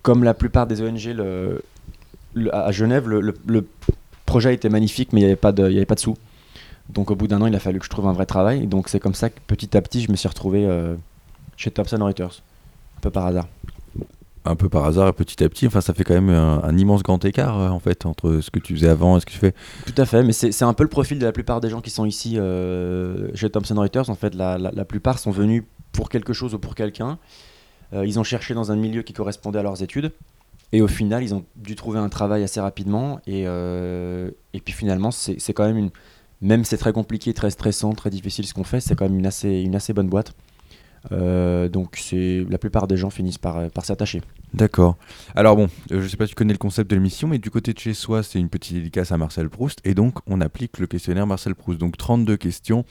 Comme 0.00 0.24
la 0.24 0.32
plupart 0.32 0.66
des 0.66 0.80
ONG 0.80 1.14
à 2.52 2.72
Genève, 2.72 3.06
le, 3.06 3.66
projet 4.24 4.54
était 4.54 4.70
magnifique, 4.70 5.12
mais 5.12 5.20
il 5.20 5.24
n'y 5.24 5.30
avait, 5.30 5.36
pas 5.36 5.52
de- 5.52 5.64
avait 5.64 5.84
pas 5.84 5.94
de 5.94 6.00
sous. 6.00 6.16
Donc 6.88 7.10
au 7.10 7.14
bout 7.14 7.26
d'un 7.26 7.42
an, 7.42 7.46
il 7.46 7.54
a 7.54 7.58
fallu 7.58 7.78
que 7.78 7.84
je 7.84 7.90
trouve 7.90 8.06
un 8.06 8.14
vrai 8.14 8.24
travail. 8.24 8.62
Et 8.62 8.66
donc 8.66 8.88
c'est 8.88 8.98
comme 8.98 9.14
ça 9.14 9.28
que 9.28 9.38
petit 9.46 9.76
à 9.76 9.82
petit, 9.82 10.00
je 10.00 10.10
me 10.10 10.16
suis 10.16 10.26
retrouvé 10.26 10.66
chez 11.58 11.70
Thomson 11.70 11.98
Reuters, 12.00 12.42
un 12.96 13.00
peu 13.02 13.10
par 13.10 13.26
hasard. 13.26 13.46
Un 14.44 14.56
peu 14.56 14.68
par 14.68 14.84
hasard, 14.84 15.14
petit 15.14 15.42
à 15.44 15.48
petit. 15.48 15.68
Enfin, 15.68 15.80
ça 15.80 15.94
fait 15.94 16.02
quand 16.02 16.14
même 16.14 16.30
un, 16.30 16.76
immense 16.76 17.04
grand 17.04 17.24
écart, 17.24 17.60
euh, 17.60 17.68
en 17.68 17.78
fait, 17.78 18.06
entre 18.06 18.40
ce 18.40 18.50
que 18.50 18.58
tu 18.58 18.74
faisais 18.74 18.88
avant 18.88 19.16
et 19.16 19.20
ce 19.20 19.26
que 19.26 19.30
tu 19.30 19.38
fais. 19.38 19.54
Tout 19.86 20.00
à 20.00 20.04
fait, 20.04 20.24
mais 20.24 20.32
c'est 20.32 20.64
un 20.64 20.74
peu 20.74 20.82
le 20.82 20.88
profil 20.88 21.20
de 21.20 21.24
la 21.24 21.30
plupart 21.30 21.60
des 21.60 21.70
gens 21.70 21.80
qui 21.80 21.90
sont 21.90 22.04
ici 22.04 22.38
euh, 22.38 23.28
chez 23.34 23.50
Thomson 23.50 23.76
Reuters. 23.76 24.10
En 24.10 24.16
fait, 24.16 24.34
la, 24.34 24.84
plupart 24.84 25.20
sont 25.20 25.30
venus 25.30 25.62
pour 25.92 26.08
quelque 26.08 26.32
chose 26.32 26.54
ou 26.54 26.58
pour 26.58 26.74
quelqu'un. 26.74 27.18
Euh, 27.92 28.04
ils 28.04 28.18
ont 28.18 28.24
cherché 28.24 28.52
dans 28.52 28.72
un 28.72 28.76
milieu 28.76 29.02
qui 29.02 29.12
correspondait 29.12 29.60
à 29.60 29.62
leurs 29.62 29.80
études. 29.82 30.10
Et 30.72 30.82
au 30.82 30.88
final, 30.88 31.22
ils 31.22 31.34
ont 31.34 31.44
dû 31.54 31.76
trouver 31.76 32.00
un 32.00 32.08
travail 32.08 32.42
assez 32.42 32.60
rapidement. 32.60 33.20
Et, 33.28 33.42
et 33.42 34.60
puis 34.60 34.74
finalement, 34.74 35.10
c'est 35.12 35.52
quand 35.52 35.66
même 35.66 35.76
une. 35.76 35.90
Même 36.40 36.64
c'est 36.64 36.78
très 36.78 36.92
compliqué, 36.92 37.32
très 37.34 37.50
stressant, 37.50 37.92
très 37.92 38.10
difficile 38.10 38.44
ce 38.44 38.52
qu'on 38.52 38.64
fait, 38.64 38.80
c'est 38.80 38.96
quand 38.96 39.04
même 39.04 39.16
une 39.16 39.26
assez, 39.26 39.60
une 39.60 39.76
assez 39.76 39.92
bonne 39.92 40.08
boîte. 40.08 40.34
Euh, 41.10 41.68
donc 41.68 41.96
c'est 41.96 42.46
la 42.48 42.58
plupart 42.58 42.86
des 42.86 42.96
gens 42.96 43.10
finissent 43.10 43.38
par, 43.38 43.70
par 43.70 43.84
s'attacher. 43.84 44.22
D'accord. 44.54 44.96
Alors 45.34 45.56
bon, 45.56 45.68
euh, 45.90 46.02
je 46.02 46.08
sais 46.08 46.16
pas 46.16 46.26
si 46.26 46.30
tu 46.30 46.34
connais 46.36 46.52
le 46.52 46.58
concept 46.58 46.90
de 46.90 46.96
l'émission, 46.96 47.26
mais 47.26 47.38
du 47.38 47.50
côté 47.50 47.72
de 47.72 47.78
chez 47.78 47.94
soi, 47.94 48.22
c'est 48.22 48.38
une 48.38 48.48
petite 48.48 48.74
dédicace 48.74 49.10
à 49.10 49.18
Marcel 49.18 49.48
Proust, 49.50 49.80
et 49.84 49.94
donc 49.94 50.18
on 50.26 50.40
applique 50.40 50.78
le 50.78 50.86
questionnaire 50.86 51.26
Marcel 51.26 51.54
Proust. 51.54 51.78
Donc 51.78 51.96
32 51.96 52.36
questions, 52.36 52.84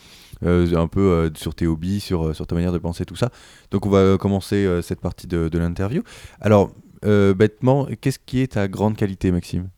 euh, 0.43 0.75
un 0.75 0.87
peu 0.87 1.31
sur 1.35 1.55
tes 1.55 1.67
hobbies, 1.67 1.99
sur, 1.99 2.35
ta 2.35 2.55
manière 2.55 2.73
de 2.73 2.79
penser, 2.79 3.05
tout 3.05 3.15
ça. 3.15 3.29
Donc 3.69 3.85
on 3.85 3.89
va 3.89 4.17
commencer 4.17 4.81
cette 4.81 4.99
partie 4.99 5.27
de, 5.27 5.57
l'interview. 5.57 6.03
Alors, 6.39 6.71
bêtement, 7.03 7.87
qu'est-ce 7.99 8.19
qui 8.19 8.41
est 8.41 8.53
ta 8.53 8.67
grande 8.67 8.95
qualité, 8.95 9.31
Maxime? 9.31 9.69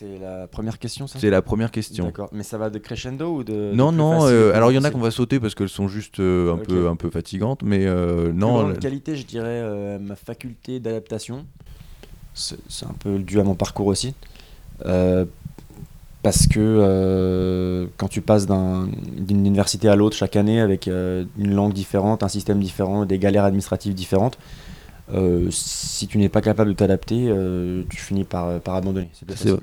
C'est 0.00 0.18
la 0.18 0.46
première 0.46 0.78
question, 0.78 1.06
ça 1.06 1.18
C'est 1.18 1.28
la 1.28 1.42
première 1.42 1.70
question. 1.70 2.06
D'accord, 2.06 2.30
mais 2.32 2.42
ça 2.42 2.56
va 2.56 2.70
de 2.70 2.78
crescendo 2.78 3.36
ou 3.36 3.44
de. 3.44 3.70
Non, 3.74 3.88
de 3.92 3.96
plus 3.96 3.98
non, 3.98 4.24
euh, 4.24 4.48
plus 4.48 4.56
alors 4.56 4.72
il 4.72 4.76
y 4.76 4.78
en 4.78 4.84
a 4.84 4.90
qu'on 4.90 4.98
va 4.98 5.10
sauter 5.10 5.38
parce 5.38 5.54
qu'elles 5.54 5.68
sont 5.68 5.88
juste 5.88 6.20
euh, 6.20 6.54
un, 6.54 6.56
peu, 6.56 6.88
un 6.88 6.96
peu 6.96 7.10
fatigantes, 7.10 7.62
mais 7.62 7.84
euh, 7.84 8.30
Plus 8.30 8.32
non. 8.34 8.68
la- 8.68 8.76
qualité, 8.76 9.14
je 9.16 9.26
dirais 9.26 9.46
euh, 9.62 9.98
ma 9.98 10.16
faculté 10.16 10.80
d'adaptation. 10.80 11.44
C'est 12.32 12.86
un 12.86 12.94
peu 12.98 13.18
dû 13.18 13.40
à 13.40 13.44
mon 13.44 13.54
parcours 13.54 13.88
aussi. 13.88 14.14
Parce 16.22 16.46
que 16.46 17.88
quand 17.98 18.08
tu 18.08 18.22
passes 18.22 18.46
d'un- 18.46 18.88
d'une 19.18 19.44
université 19.44 19.88
à 19.88 19.96
l'autre 19.96 20.16
chaque 20.16 20.36
année 20.36 20.60
avec 20.60 20.86
une 20.86 21.54
langue 21.54 21.74
différente, 21.74 22.22
un 22.22 22.28
système 22.28 22.60
différent, 22.60 23.04
des 23.04 23.18
galères 23.18 23.44
administratives 23.44 23.92
différentes, 23.94 24.38
euh, 25.14 25.48
si 25.50 26.06
tu 26.06 26.18
n'es 26.18 26.28
pas 26.28 26.40
capable 26.40 26.70
de 26.70 26.76
t'adapter, 26.76 27.26
euh, 27.28 27.82
tu 27.90 27.96
finis 27.96 28.24
par, 28.24 28.60
par 28.60 28.74
abandonner. 28.76 29.08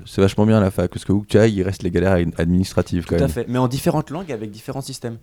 C'est 0.06 0.20
vachement 0.20 0.46
bien 0.46 0.60
la 0.60 0.70
fac, 0.70 0.90
parce 0.90 1.04
que 1.04 1.12
où 1.12 1.20
que 1.22 1.26
tu 1.28 1.38
ailles, 1.38 1.54
il 1.54 1.62
reste 1.62 1.82
les 1.82 1.90
galères 1.90 2.12
ad- 2.12 2.32
administratives 2.38 3.04
quand 3.06 3.16
Tout 3.16 3.22
à 3.24 3.26
même. 3.26 3.30
fait, 3.34 3.46
mais 3.48 3.58
en 3.58 3.68
différentes 3.68 4.10
langues 4.10 4.30
et 4.30 4.32
avec 4.32 4.50
différents 4.50 4.80
systèmes. 4.80 5.18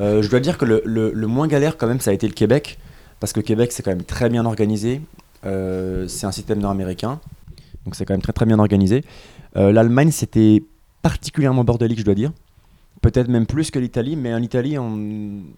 Euh, 0.00 0.22
je 0.22 0.28
dois 0.30 0.40
dire 0.40 0.58
que 0.58 0.64
le, 0.64 0.82
le- 0.84 1.12
le 1.12 1.26
moins 1.26 1.48
galère 1.48 1.76
quand 1.76 1.86
même, 1.86 2.00
ça 2.00 2.10
a 2.10 2.14
été 2.14 2.26
le 2.26 2.32
Québec, 2.34 2.78
parce 3.20 3.32
que 3.32 3.40
Québec 3.40 3.72
c'est 3.72 3.82
quand 3.82 3.90
même 3.90 4.04
très 4.04 4.28
bien 4.28 4.44
organisé. 4.46 5.00
Euh, 5.46 6.08
c'est 6.08 6.26
un 6.26 6.32
système 6.32 6.58
nord-américain, 6.58 7.20
donc 7.84 7.94
c'est 7.94 8.04
quand 8.04 8.14
même 8.14 8.22
très 8.22 8.32
très 8.32 8.46
bien 8.46 8.58
organisé. 8.58 9.04
Euh, 9.56 9.72
L'Allemagne 9.72 10.10
c'était 10.10 10.62
particulièrement 11.02 11.64
bordélique, 11.64 11.98
je 12.00 12.04
dois 12.04 12.14
dire. 12.14 12.32
Peut-être 13.00 13.28
même 13.28 13.46
plus 13.46 13.70
que 13.70 13.78
l'Italie, 13.78 14.16
mais 14.16 14.34
en 14.34 14.42
Italie, 14.42 14.76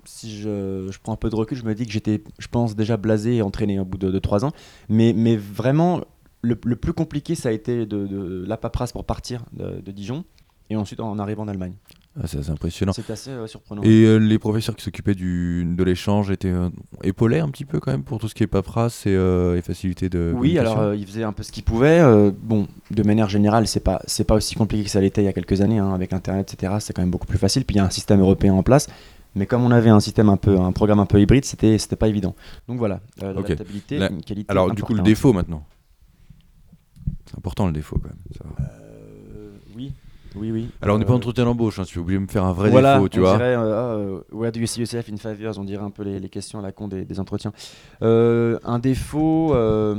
si 0.05 0.37
je, 0.37 0.89
je 0.91 0.99
prends 1.03 1.15
un 1.15 1.17
peu 1.17 1.31
de 1.31 1.37
recul, 1.37 1.57
je 1.57 1.65
me 1.65 1.75
dis 1.75 1.87
que 1.87 1.93
j'étais, 1.93 2.23
je 2.39 2.49
pense, 2.49 2.77
déjà 2.77 2.97
blasé 2.97 3.37
et 3.37 3.43
entraîné 3.43 3.81
au 3.81 3.85
bout 3.85 3.99
de, 3.99 4.11
de 4.11 4.19
trois 4.19 4.45
ans. 4.45 4.53
Mais, 4.89 5.15
mais 5.15 5.37
vraiment, 5.37 6.03
le, 6.43 6.59
le 6.65 6.77
plus 6.77 6.93
compliqué, 6.93 7.35
ça 7.35 7.49
a 7.49 7.53
été 7.53 7.87
de, 7.87 8.07
de 8.07 8.45
la 8.47 8.57
paperasse 8.57 8.93
pour 8.93 9.05
partir 9.05 9.45
de, 9.53 9.81
de 9.81 9.91
Dijon, 9.91 10.25
et 10.69 10.77
ensuite 10.77 11.01
en 11.01 11.19
arrivant 11.19 11.45
en 11.45 11.49
Allemagne. 11.49 11.75
Ah, 12.19 12.27
c'est 12.27 12.39
assez 12.39 12.51
impressionnant. 12.51 12.93
C'est 12.93 13.09
assez 13.11 13.31
euh, 13.31 13.47
surprenant. 13.47 13.83
Et 13.83 14.05
euh, 14.05 14.17
les 14.17 14.39
professeurs 14.41 14.75
qui 14.75 14.83
s'occupaient 14.83 15.15
du, 15.15 15.65
de 15.65 15.85
l'échange 15.85 16.31
étaient 16.33 16.49
euh, 16.51 16.69
épaulés 17.05 17.39
un 17.39 17.49
petit 17.49 17.65
peu 17.65 17.79
quand 17.79 17.93
même 17.93 18.03
pour 18.03 18.19
tout 18.19 18.27
ce 18.29 18.35
qui 18.35 18.43
est 18.43 18.49
paperasse 18.49 19.07
et, 19.07 19.15
euh, 19.15 19.57
et 19.57 19.63
facilité 19.63 20.09
de. 20.09 20.33
Oui, 20.37 20.59
alors 20.59 20.81
euh, 20.81 20.97
ils 20.97 21.07
faisaient 21.07 21.23
un 21.23 21.33
peu 21.33 21.45
ce 21.45 21.53
qu'ils 21.53 21.63
pouvaient. 21.63 22.01
euh, 22.01 22.33
bon, 22.37 22.67
de 22.91 23.03
manière 23.05 23.29
générale, 23.29 23.69
c'est 23.69 23.79
pas 23.85 24.03
c'est 24.07 24.25
pas 24.25 24.35
aussi 24.35 24.57
compliqué 24.57 24.83
que 24.85 24.91
ça 24.91 25.01
l'était 25.01 25.23
il 25.23 25.27
y 25.27 25.29
a 25.29 25.33
quelques 25.33 25.61
années 25.61 25.79
hein, 25.79 25.95
avec 25.95 26.13
Internet, 26.13 26.53
etc. 26.53 26.75
C'est 26.81 26.93
quand 26.93 27.03
même 27.03 27.13
beaucoup 27.13 27.29
plus 27.29 27.39
facile. 27.39 27.65
Puis 27.65 27.75
il 27.77 27.79
y 27.79 27.81
a 27.81 27.85
un 27.85 27.91
système 27.91 28.21
européen 28.21 28.55
en 28.55 28.65
place. 28.65 28.89
Mais 29.37 29.47
comme 29.47 29.63
on 29.63 29.71
avait 29.71 29.91
un 29.91 30.01
système 30.01 30.29
un 30.29 30.37
peu, 30.37 30.59
un 30.59 30.73
programme 30.73 30.99
un 30.99 31.07
peu 31.07 31.21
hybride, 31.21 31.45
c'était 31.45 31.79
c'était 31.79 31.95
pas 31.95 32.09
évident. 32.09 32.35
Donc 32.67 32.79
voilà, 32.79 33.01
euh, 33.23 33.31
Ok. 33.37 33.51
l'adaptabilité, 33.51 33.99
La- 33.99 34.11
une 34.11 34.23
qualité. 34.25 34.51
Alors 34.51 34.75
du 34.75 34.83
coup, 34.83 34.95
le 34.95 35.03
défaut 35.03 35.33
maintenant. 35.33 35.65
C'est 37.27 37.39
important 37.39 37.67
le 37.69 37.73
défaut 37.73 37.99
quand 38.03 38.09
même. 38.09 38.19
ça 38.37 38.43
va. 38.45 38.65
Euh, 38.65 38.90
oui, 40.37 40.51
oui. 40.53 40.69
Alors 40.83 40.97
on 40.97 40.99
n'est 40.99 41.05
pas 41.05 41.13
Euh, 41.13 41.15
en 41.15 41.19
entretien 41.19 41.45
d'embauche, 41.45 41.79
hein, 41.79 41.85
si 41.85 41.99
obligé 41.99 42.19
de 42.19 42.25
me 42.25 42.29
faire 42.29 42.45
un 42.45 42.53
vrai 42.53 42.71
voilà, 42.71 42.95
défaut, 42.95 43.09
tu 43.09 43.19
on 43.19 43.23
vois. 43.23 43.33
dirait, 43.37 43.55
euh, 43.57 43.75
ah, 43.75 43.95
euh, 43.95 44.21
Where 44.33 44.53
do 44.53 44.61
you 44.61 44.67
see 44.67 44.81
yourself 44.81 45.09
in 45.13 45.17
five 45.17 45.41
years? 45.41 45.59
On 45.59 45.65
dirait 45.65 45.85
un 45.85 45.91
peu 45.91 46.03
les, 46.03 46.19
les 46.21 46.29
questions 46.29 46.59
à 46.59 46.63
la 46.63 46.73
con 46.73 46.89
des, 46.89 47.05
des 47.05 47.19
entretiens. 47.21 47.53
Euh, 48.03 48.59
un 48.65 48.79
défaut, 48.79 49.55
euh, 49.55 49.97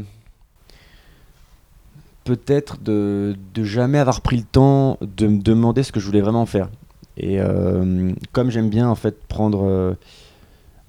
peut-être 2.23 2.81
de, 2.81 3.35
de 3.53 3.63
jamais 3.63 3.97
avoir 3.99 4.21
pris 4.21 4.37
le 4.37 4.43
temps 4.43 4.97
de 5.01 5.27
me 5.27 5.41
demander 5.41 5.83
ce 5.83 5.91
que 5.91 5.99
je 5.99 6.05
voulais 6.05 6.21
vraiment 6.21 6.45
faire. 6.45 6.69
Et 7.17 7.39
euh, 7.41 8.11
comme 8.31 8.51
j'aime 8.51 8.69
bien 8.69 8.87
en 8.87 8.95
fait 8.95 9.21
prendre 9.27 9.63
euh, 9.65 9.93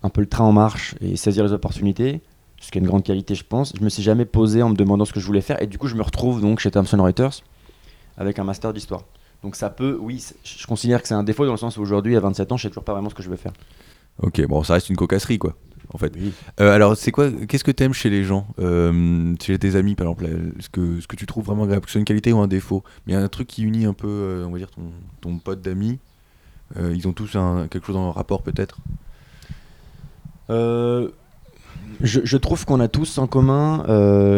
un 0.03 0.09
peu 0.09 0.21
le 0.21 0.29
train 0.29 0.45
en 0.45 0.53
marche 0.53 0.95
et 1.01 1.17
saisir 1.17 1.43
les 1.45 1.53
opportunités, 1.53 2.21
ce 2.61 2.71
qui 2.71 2.79
est 2.79 2.81
une 2.81 2.87
grande 2.87 3.03
qualité 3.03 3.35
je 3.35 3.45
pense, 3.45 3.73
je 3.77 3.83
me 3.83 3.89
suis 3.89 4.03
jamais 4.05 4.25
posé 4.25 4.63
en 4.63 4.69
me 4.69 4.77
demandant 4.77 5.05
ce 5.05 5.13
que 5.13 5.19
je 5.21 5.27
voulais 5.27 5.41
faire 5.41 5.61
et 5.61 5.67
du 5.67 5.79
coup 5.79 5.89
je 5.89 5.97
me 5.97 6.03
retrouve 6.03 6.41
donc 6.41 6.61
chez 6.61 6.71
Thomson 6.71 7.03
Reuters 7.03 7.43
avec 8.17 8.39
un 8.39 8.45
master 8.45 8.73
d'histoire. 8.73 9.03
Donc 9.43 9.57
ça 9.57 9.71
peut, 9.71 9.97
oui, 10.01 10.25
je 10.45 10.67
considère 10.67 11.03
que 11.03 11.09
c'est 11.09 11.15
un 11.15 11.25
défaut 11.25 11.45
dans 11.47 11.53
le 11.53 11.59
sens 11.59 11.77
où 11.77 11.83
aujourd'hui 11.83 12.17
à 12.17 12.21
27 12.21 12.53
ans 12.53 12.57
je 12.57 12.63
sais 12.63 12.69
toujours 12.69 12.85
pas 12.85 12.93
vraiment 12.93 13.11
ce 13.11 13.15
que 13.15 13.23
je 13.23 13.31
veux 13.31 13.37
faire. 13.37 13.53
Ok, 14.23 14.45
bon, 14.47 14.63
ça 14.63 14.75
reste 14.75 14.89
une 14.91 14.97
cocasserie 14.97 15.39
quoi. 15.39 15.55
En 15.95 15.99
fait. 15.99 16.13
Oui. 16.17 16.33
Euh, 16.61 16.75
alors, 16.75 16.97
c'est 16.97 17.11
quoi 17.11 17.31
Qu'est-ce 17.31 17.65
que 17.65 17.71
t'aimes 17.71 17.93
chez 17.93 18.09
les 18.09 18.25
gens 18.25 18.47
Euh, 18.59 19.35
Chez 19.43 19.59
tes 19.59 19.77
amis, 19.77 19.95
par 19.95 20.07
exemple, 20.07 20.25
euh, 20.25 20.53
ce 20.61 20.71
que, 20.71 21.01
ce 21.01 21.07
que 21.07 21.17
tu 21.17 21.27
trouves 21.27 21.45
vraiment 21.45 21.65
agréable, 21.65 21.85
que 21.85 21.91
ce 21.91 21.95
soit 21.95 21.99
une 21.99 22.07
qualité 22.07 22.33
ou 22.33 22.39
un 22.39 22.47
défaut? 22.47 22.83
Mais 23.07 23.13
il 23.13 23.17
y 23.17 23.19
a 23.19 23.23
un 23.23 23.29
truc 23.29 23.47
qui 23.47 23.63
unit 23.63 23.85
un 23.85 23.93
peu, 23.93 24.09
euh, 24.09 24.47
on 24.47 24.53
va 24.53 24.59
dire, 24.59 24.71
ton, 24.71 24.83
ton 25.21 25.37
pote 25.39 25.61
d'amis. 25.61 25.99
Ils 26.79 27.07
ont 27.07 27.13
tous 27.13 27.37
un, 27.37 27.67
quelque 27.69 27.87
chose 27.87 27.97
en 27.97 28.13
rapport, 28.13 28.43
peut-être? 28.43 28.79
Je, 30.49 31.11
je 32.01 32.37
trouve 32.39 32.65
qu'on 32.65 32.81
a 32.81 32.89
tous 32.89 33.19
en 33.19 33.27
commun, 33.27 33.85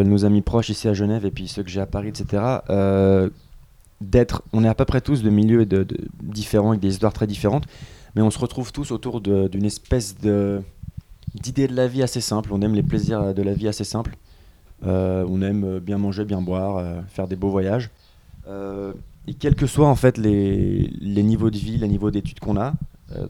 nos 0.02 0.25
amis 0.25 0.42
proches 0.42 0.70
ici 0.70 0.88
à 0.88 0.94
Genève 0.94 1.25
et 1.25 1.30
puis 1.30 1.46
ceux 1.46 1.62
que 1.62 1.70
j'ai 1.70 1.80
à 1.80 1.87
Paris, 1.87 2.08
etc., 2.08 2.42
d'être, 4.00 4.42
on 4.52 4.64
est 4.64 4.68
à 4.68 4.74
peu 4.74 4.84
près 4.84 5.00
tous 5.00 5.22
de 5.22 5.30
milieux 5.30 5.66
de, 5.66 5.86
différents, 6.22 6.70
avec 6.70 6.80
des 6.80 6.88
histoires 6.88 7.12
très 7.12 7.26
différentes, 7.26 7.64
mais 8.14 8.22
on 8.22 8.30
se 8.30 8.38
retrouve 8.38 8.72
tous 8.72 8.90
autour 8.90 9.20
d'une 9.20 9.64
espèce 9.64 10.16
d'idée 10.16 11.68
de 11.68 11.74
la 11.74 11.86
vie 11.86 12.02
assez 12.02 12.20
simple. 12.20 12.52
On 12.52 12.62
aime 12.62 12.74
les 12.74 12.82
plaisirs 12.82 13.34
de 13.34 13.42
la 13.42 13.54
vie 13.54 13.68
assez 13.68 13.84
simples. 13.84 14.16
Euh, 14.86 15.24
on 15.28 15.40
aime 15.42 15.78
bien 15.78 15.98
manger, 15.98 16.24
bien 16.24 16.42
boire, 16.42 16.76
euh, 16.78 17.00
faire 17.08 17.26
des 17.26 17.36
beaux 17.36 17.50
voyages. 17.50 17.90
Euh, 18.46 18.92
et 19.26 19.34
quels 19.34 19.54
que 19.54 19.66
soient 19.66 19.88
en 19.88 19.94
fait 19.94 20.18
les, 20.18 20.90
niveaux 21.00 21.50
de 21.50 21.56
vie, 21.56 21.78
les 21.78 21.88
niveaux 21.88 22.10
d'études 22.10 22.40
qu'on 22.40 22.58
a, 22.58 22.74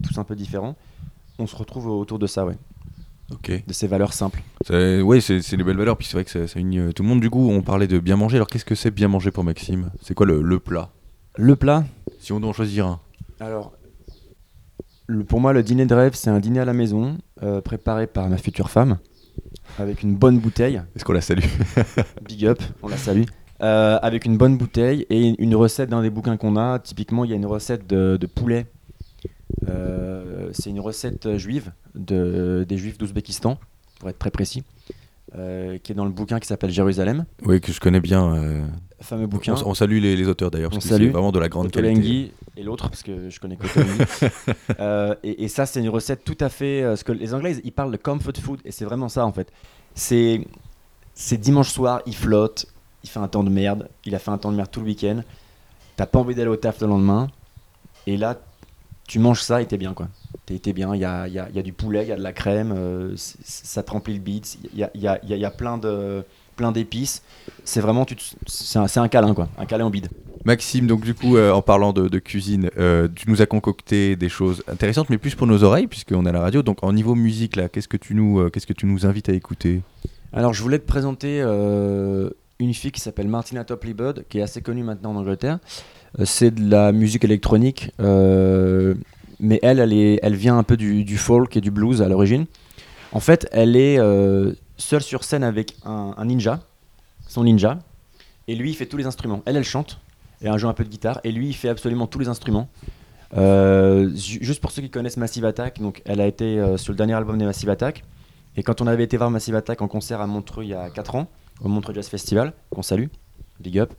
tous 0.02 0.18
un 0.18 0.24
peu 0.24 0.34
différents, 0.34 0.76
on 1.38 1.46
se 1.46 1.54
retrouve 1.54 1.88
autour 1.88 2.18
de 2.18 2.26
ça, 2.26 2.46
ouais, 2.46 2.56
Ok. 3.32 3.64
de 3.66 3.72
ces 3.72 3.86
valeurs 3.86 4.12
simples. 4.12 4.42
Ouais, 4.70 5.20
c'est 5.20 5.56
des 5.56 5.64
belles 5.64 5.76
valeurs. 5.76 5.96
Puis 5.96 6.06
c'est 6.06 6.14
vrai 6.14 6.24
que 6.24 6.30
ça, 6.30 6.46
ça 6.46 6.60
unit 6.60 6.78
euh, 6.78 6.92
tout 6.92 7.02
le 7.02 7.08
monde. 7.08 7.20
Du 7.20 7.30
coup, 7.30 7.50
on 7.50 7.62
parlait 7.62 7.86
de 7.86 7.98
bien 7.98 8.16
manger. 8.16 8.36
Alors, 8.36 8.48
qu'est-ce 8.48 8.64
que 8.64 8.74
c'est 8.74 8.90
bien 8.90 9.08
manger 9.08 9.30
pour 9.30 9.44
Maxime? 9.44 9.90
C'est 10.02 10.14
quoi 10.14 10.26
le, 10.26 10.42
le 10.42 10.58
plat? 10.60 10.90
Le 11.36 11.56
plat, 11.56 11.84
Si 12.20 12.32
on 12.32 12.40
doit 12.40 12.50
en 12.50 12.52
choisir 12.52 12.86
un. 12.86 13.00
alors, 13.40 13.72
le- 15.06 15.24
pour 15.24 15.40
moi, 15.40 15.52
le 15.52 15.62
dîner 15.62 15.86
de 15.86 15.94
rêve, 15.94 16.12
c'est 16.14 16.30
un 16.30 16.38
dîner 16.40 16.60
à 16.60 16.64
la 16.64 16.72
maison, 16.74 17.18
euh, 17.42 17.60
préparé 17.60 18.06
par 18.06 18.28
ma 18.28 18.36
future 18.38 18.70
femme, 18.70 18.98
avec 19.78 20.02
une 20.02 20.14
bonne 20.16 20.38
bouteille. 20.38 20.80
Est-ce 20.94 21.04
qu'on 21.04 21.12
la 21.12 21.20
salue? 21.20 21.44
Big 22.28 22.46
up, 22.46 22.62
on 22.82 22.88
la 22.88 22.96
salue. 22.96 23.24
Euh, 23.62 23.98
avec 24.02 24.24
une 24.26 24.36
bonne 24.36 24.56
bouteille 24.58 25.06
et 25.10 25.34
une 25.42 25.54
recette 25.56 25.88
d'un 25.90 26.02
des 26.02 26.10
bouquins 26.10 26.36
qu'on 26.36 26.56
a. 26.56 26.78
Typiquement, 26.78 27.24
il 27.24 27.30
y 27.30 27.32
a 27.32 27.36
une 27.36 27.46
recette 27.46 27.86
de, 27.86 28.16
de 28.20 28.26
poulet. 28.26 28.66
Euh, 29.68 30.13
c'est 30.54 30.70
une 30.70 30.80
recette 30.80 31.36
juive 31.36 31.72
de, 31.94 32.64
des 32.68 32.76
juifs 32.78 32.98
d'Ouzbékistan, 32.98 33.58
pour 34.00 34.08
être 34.08 34.18
très 34.18 34.30
précis, 34.30 34.62
euh, 35.36 35.78
qui 35.78 35.92
est 35.92 35.94
dans 35.94 36.04
le 36.04 36.10
bouquin 36.10 36.38
qui 36.40 36.46
s'appelle 36.46 36.70
Jérusalem. 36.70 37.24
Oui, 37.44 37.60
que 37.60 37.72
je 37.72 37.80
connais 37.80 38.00
bien. 38.00 38.34
euh, 38.34 38.64
Fameux 39.00 39.26
bouquin. 39.26 39.54
On, 39.64 39.70
on 39.70 39.74
salue 39.74 40.00
les, 40.00 40.16
les 40.16 40.28
auteurs 40.28 40.50
d'ailleurs, 40.50 40.70
On 40.72 40.76
parce 40.76 40.88
que 40.88 40.96
c'est 40.96 41.06
vraiment 41.08 41.32
de 41.32 41.38
la 41.38 41.48
grande 41.48 41.70
qualité. 41.70 41.92
Kotolenghi 41.94 42.32
et 42.56 42.62
l'autre, 42.62 42.88
parce 42.88 43.02
que 43.02 43.28
je 43.30 43.40
connais 43.40 43.56
Kotolenghi. 43.56 43.98
Euh, 44.80 45.14
et, 45.22 45.44
et 45.44 45.48
ça, 45.48 45.66
c'est 45.66 45.80
une 45.80 45.88
recette 45.88 46.24
tout 46.24 46.36
à 46.40 46.48
fait. 46.48 46.82
euh, 46.82 46.96
ce 46.96 47.04
que 47.04 47.12
les 47.12 47.34
Anglais, 47.34 47.56
ils 47.64 47.72
parlent 47.72 47.92
de 47.92 47.96
comfort 47.96 48.32
food, 48.40 48.60
et 48.64 48.70
c'est 48.72 48.84
vraiment 48.84 49.08
ça 49.08 49.24
en 49.26 49.32
fait. 49.32 49.52
C'est 49.94 50.46
c'est 51.14 51.36
dimanche 51.38 51.70
soir, 51.70 52.00
il 52.06 52.16
flotte, 52.16 52.66
il 53.04 53.10
fait 53.10 53.20
un 53.20 53.28
temps 53.28 53.44
de 53.44 53.50
merde, 53.50 53.88
il 54.04 54.14
a 54.14 54.18
fait 54.18 54.30
un 54.30 54.38
temps 54.38 54.50
de 54.50 54.56
merde 54.56 54.70
tout 54.70 54.80
le 54.80 54.86
week-end. 54.86 55.22
T'as 55.96 56.06
pas 56.06 56.18
envie 56.18 56.34
d'aller 56.34 56.48
au 56.50 56.56
taf 56.56 56.80
le 56.80 56.88
lendemain, 56.88 57.28
et 58.06 58.16
là, 58.16 58.36
tu 59.06 59.18
manges 59.18 59.42
ça 59.42 59.60
et 59.62 59.66
t'es 59.66 59.78
bien 59.78 59.94
quoi. 59.94 60.08
T'es 60.46 60.58
t'es 60.58 60.72
bien, 60.72 60.94
il 60.94 61.00
y 61.00 61.04
a, 61.04 61.26
y, 61.28 61.38
a, 61.38 61.48
y 61.50 61.58
a 61.58 61.62
du 61.62 61.72
poulet, 61.72 62.02
il 62.04 62.08
y 62.08 62.12
a 62.12 62.16
de 62.16 62.22
la 62.22 62.32
crème, 62.32 62.74
euh, 62.76 63.14
ça 63.16 63.82
te 63.82 63.90
remplit 63.90 64.14
le 64.14 64.20
bide, 64.20 64.44
il 64.72 64.78
y 64.78 64.82
a, 64.82 64.90
y, 64.94 65.06
a, 65.06 65.18
y 65.24 65.44
a- 65.44 65.48
a 65.48 65.50
plein 65.50 65.78
de 65.78 66.22
plein 66.56 66.70
d'épices. 66.70 67.22
C'est 67.64 67.80
vraiment, 67.80 68.04
tu 68.04 68.14
te- 68.16 68.22
c'est 68.46 68.78
un, 68.78 68.86
c'est 68.86 69.00
un 69.00 69.08
câlin 69.08 69.34
quoi, 69.34 69.48
un 69.58 69.64
câlin 69.66 69.86
en 69.86 69.90
bide. 69.90 70.08
Maxime, 70.44 70.86
donc 70.86 71.00
du 71.00 71.14
coup, 71.14 71.36
euh, 71.38 71.50
en 71.52 71.62
parlant 71.62 71.94
de, 71.94 72.08
de 72.08 72.18
cuisine, 72.18 72.68
euh, 72.76 73.08
tu 73.14 73.30
nous 73.30 73.40
as 73.40 73.46
concocté 73.46 74.14
des 74.16 74.28
choses 74.28 74.62
intéressantes, 74.68 75.08
mais 75.08 75.16
plus 75.16 75.34
pour 75.34 75.46
nos 75.46 75.64
oreilles, 75.64 75.86
puisqu'on 75.86 76.26
est 76.26 76.28
à 76.28 76.32
la 76.32 76.40
radio. 76.40 76.62
Donc 76.62 76.84
en 76.84 76.92
niveau 76.92 77.14
musique, 77.14 77.56
là, 77.56 77.70
qu'est-ce 77.70 77.88
que 77.88 77.96
tu 77.96 78.14
nous, 78.14 78.50
qu'est-ce 78.50 78.66
que 78.66 78.74
tu 78.74 78.84
nous 78.84 79.06
invites 79.06 79.30
à 79.30 79.32
écouter? 79.32 79.80
Alors, 80.34 80.52
je 80.52 80.62
voulais 80.62 80.78
te 80.78 80.86
présenter 80.86 81.40
une 81.40 82.74
fille 82.74 82.92
qui 82.92 83.00
s'appelle 83.00 83.28
Martina 83.28 83.64
Topley 83.64 83.94
Bird, 83.94 84.24
qui 84.28 84.38
est 84.38 84.42
assez 84.42 84.60
connue 84.60 84.84
maintenant 84.84 85.12
en 85.12 85.16
Angleterre. 85.16 85.58
Euh, 86.18 86.24
c'est 86.24 86.50
de 86.52 86.70
la 86.70 86.92
musique 86.92 87.24
électronique, 87.24 87.90
euh, 88.00 88.94
mais 89.40 89.58
elle, 89.62 89.80
elle, 89.80 89.92
est, 89.92 90.20
elle 90.22 90.34
vient 90.34 90.56
un 90.58 90.62
peu 90.62 90.76
du, 90.76 91.16
folk 91.16 91.56
et 91.56 91.60
du 91.60 91.70
blues 91.70 92.02
à 92.02 92.08
l'origine. 92.08 92.46
En 93.12 93.20
fait, 93.20 93.48
elle 93.52 93.76
est 93.76 93.98
euh, 93.98 94.52
seule 94.76 95.02
sur 95.02 95.24
scène 95.24 95.44
avec 95.44 95.76
un, 95.84 96.24
ninja, 96.24 96.60
son 97.28 97.44
ninja, 97.44 97.78
et 98.48 98.54
lui, 98.54 98.70
il 98.70 98.74
fait 98.74 98.86
tous 98.86 98.96
les 98.96 99.06
instruments. 99.06 99.42
Elle, 99.46 99.56
elle 99.56 99.64
chante, 99.64 100.00
et 100.42 100.46
elle 100.46 100.58
joue 100.58 100.68
un 100.68 100.74
peu 100.74 100.84
de 100.84 100.88
guitare, 100.88 101.20
et 101.24 101.32
lui, 101.32 101.48
il 101.48 101.54
fait 101.54 101.68
absolument 101.68 102.06
tous 102.06 102.18
les 102.18 102.28
instruments. 102.28 102.68
Ju- 103.36 104.38
juste 104.42 104.60
pour 104.60 104.70
ceux 104.70 104.82
qui 104.82 104.90
connaissent 104.90 105.16
Massive 105.16 105.44
Attack, 105.44 105.80
donc 105.80 106.02
elle 106.04 106.20
a 106.20 106.26
été 106.26 106.62
sur 106.76 106.92
le 106.92 106.96
dernier 106.96 107.14
album 107.14 107.38
des 107.38 107.44
Massive 107.44 107.70
Attack. 107.70 108.04
Et 108.56 108.62
quand 108.62 108.80
on 108.80 108.86
avait 108.86 109.02
été 109.02 109.16
voir 109.16 109.30
Massive 109.30 109.56
Attack 109.56 109.82
en 109.82 109.88
concert 109.88 110.20
à 110.20 110.28
Montreux 110.28 110.62
il 110.62 110.70
y 110.70 110.74
a 110.74 110.88
4 110.90 111.16
ans, 111.16 111.26
au 111.60 111.68
Montreux 111.68 111.94
Jazz 111.94 112.06
Festival, 112.08 112.52
qu'on 112.70 112.82
salue, 112.82 113.06
big 113.60 113.78
up, 113.78 113.92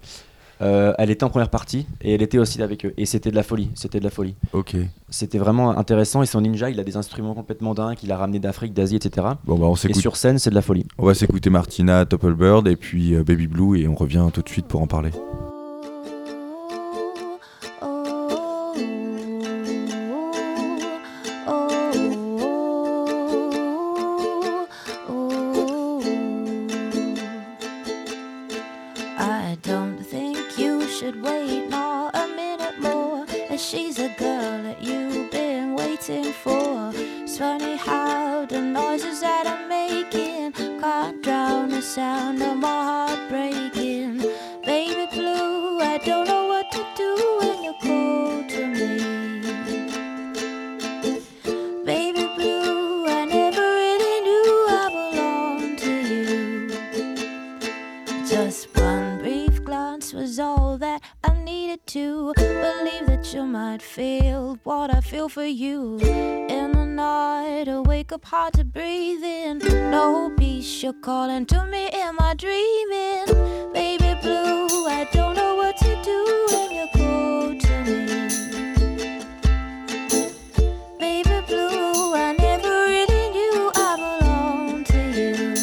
euh, 0.61 0.93
elle 0.97 1.09
était 1.09 1.23
en 1.23 1.29
première 1.29 1.49
partie 1.49 1.85
et 2.01 2.13
elle 2.13 2.21
était 2.21 2.37
aussi 2.37 2.61
avec 2.61 2.85
eux. 2.85 2.93
Et 2.97 3.05
c'était 3.05 3.31
de 3.31 3.35
la 3.35 3.43
folie, 3.43 3.69
c'était 3.75 3.99
de 3.99 4.03
la 4.03 4.09
folie. 4.09 4.35
Ok. 4.53 4.75
C'était 5.09 5.37
vraiment 5.37 5.77
intéressant 5.77 6.21
et 6.21 6.25
son 6.25 6.41
ninja, 6.41 6.69
il 6.69 6.79
a 6.79 6.83
des 6.83 6.97
instruments 6.97 7.33
complètement 7.33 7.73
dingues 7.73 7.97
qu'il 7.97 8.11
a 8.11 8.17
ramené 8.17 8.39
d'Afrique, 8.39 8.73
d'Asie, 8.73 8.95
etc. 8.95 9.27
Bon, 9.45 9.57
bah 9.57 9.65
on 9.67 9.75
Et 9.75 9.93
sur 9.93 10.15
scène, 10.15 10.39
c'est 10.39 10.49
de 10.49 10.55
la 10.55 10.61
folie. 10.61 10.85
On 10.97 11.05
va 11.05 11.13
s'écouter 11.13 11.49
Martina, 11.49 12.05
Bird 12.05 12.67
et 12.67 12.75
puis 12.75 13.13
euh, 13.13 13.23
Baby 13.23 13.47
Blue, 13.47 13.79
et 13.79 13.87
on 13.87 13.95
revient 13.95 14.27
tout 14.33 14.41
de 14.41 14.49
suite 14.49 14.67
pour 14.67 14.81
en 14.81 14.87
parler. 14.87 15.11
It's 36.07 37.39
funny 37.39 37.77
how 37.77 38.45
the 38.45 38.61
noises 38.61 39.21
that 39.21 39.47
I'm 39.47 39.67
making 39.67 40.51
can't 40.79 41.23
drown 41.23 41.69
the 41.69 41.81
sound 41.81 42.43
of 42.43 42.57
my 42.57 42.67
heart 42.67 43.27
breaking. 43.27 44.19
Baby 44.63 45.07
blue, 45.11 45.79
I 45.79 45.97
don't 45.97 46.27
know 46.27 46.45
what 46.45 46.71
to 46.73 46.85
do 46.95 47.39
when 47.39 47.63
you're 47.63 47.73
cold 47.81 48.49
to 48.49 48.67
me. 48.67 48.99
Baby 51.83 52.27
blue, 52.35 53.07
I 53.07 53.25
never 53.25 53.61
really 53.61 54.21
knew 54.21 54.67
I 54.69 54.89
belonged 54.93 55.79
to 55.79 55.91
you. 56.11 56.67
Just 58.27 58.67
one 58.77 59.17
brief 59.17 59.63
glance 59.63 60.13
was 60.13 60.37
all 60.39 60.77
that 60.77 61.01
I 61.23 61.33
needed 61.41 61.87
to 61.87 62.31
believe 62.35 63.07
that 63.07 63.33
you 63.33 63.43
might 63.43 63.81
feel 63.81 64.59
what 64.63 64.93
I 64.93 65.01
feel 65.01 65.29
for 65.29 65.45
you. 65.45 65.94
Hard 68.25 68.53
to 68.53 68.63
breathe 68.63 69.23
in. 69.23 69.59
No 69.91 70.31
peace, 70.35 70.81
you're 70.81 70.93
calling 70.93 71.45
to 71.45 71.65
me. 71.67 71.89
Am 71.93 72.17
I 72.19 72.33
dreaming? 72.33 73.25
Baby 73.71 74.19
blue, 74.21 74.87
I 74.87 75.07
don't 75.11 75.35
know 75.35 75.55
what 75.55 75.77
to 75.77 76.01
do 76.03 76.47
when 76.51 76.71
you're 76.75 76.93
cold 76.95 77.59
to 77.61 77.83
me. 77.83 79.19
Baby 80.97 81.41
blue, 81.47 82.15
I 82.15 82.35
never 82.39 82.87
really 82.87 83.29
knew 83.29 83.71
I 83.75 83.95
belonged 84.19 84.87
to 84.87 85.01
you. 85.19 85.55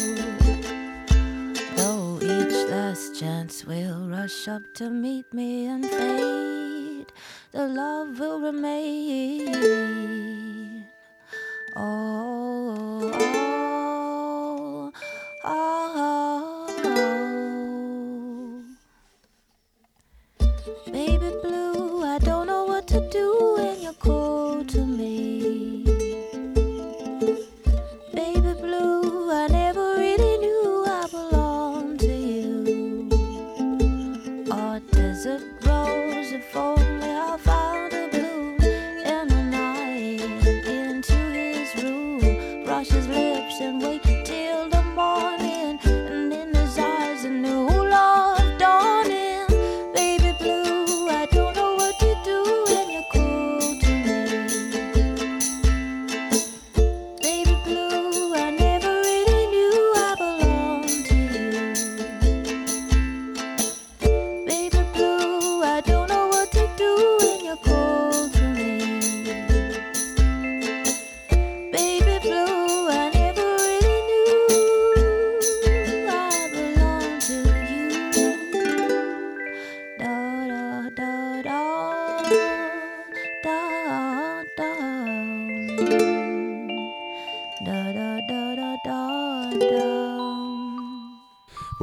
Though 1.75 2.17
each 2.21 2.69
last 2.69 3.19
chance 3.19 3.65
will 3.65 4.07
rush 4.07 4.47
up 4.47 4.73
to 4.75 4.89
meet 4.89 5.33
me 5.33 5.65
and 5.65 5.85
fade, 5.85 7.11
the 7.51 7.67
love 7.67 8.19
will 8.19 8.39
remain. 8.39 10.22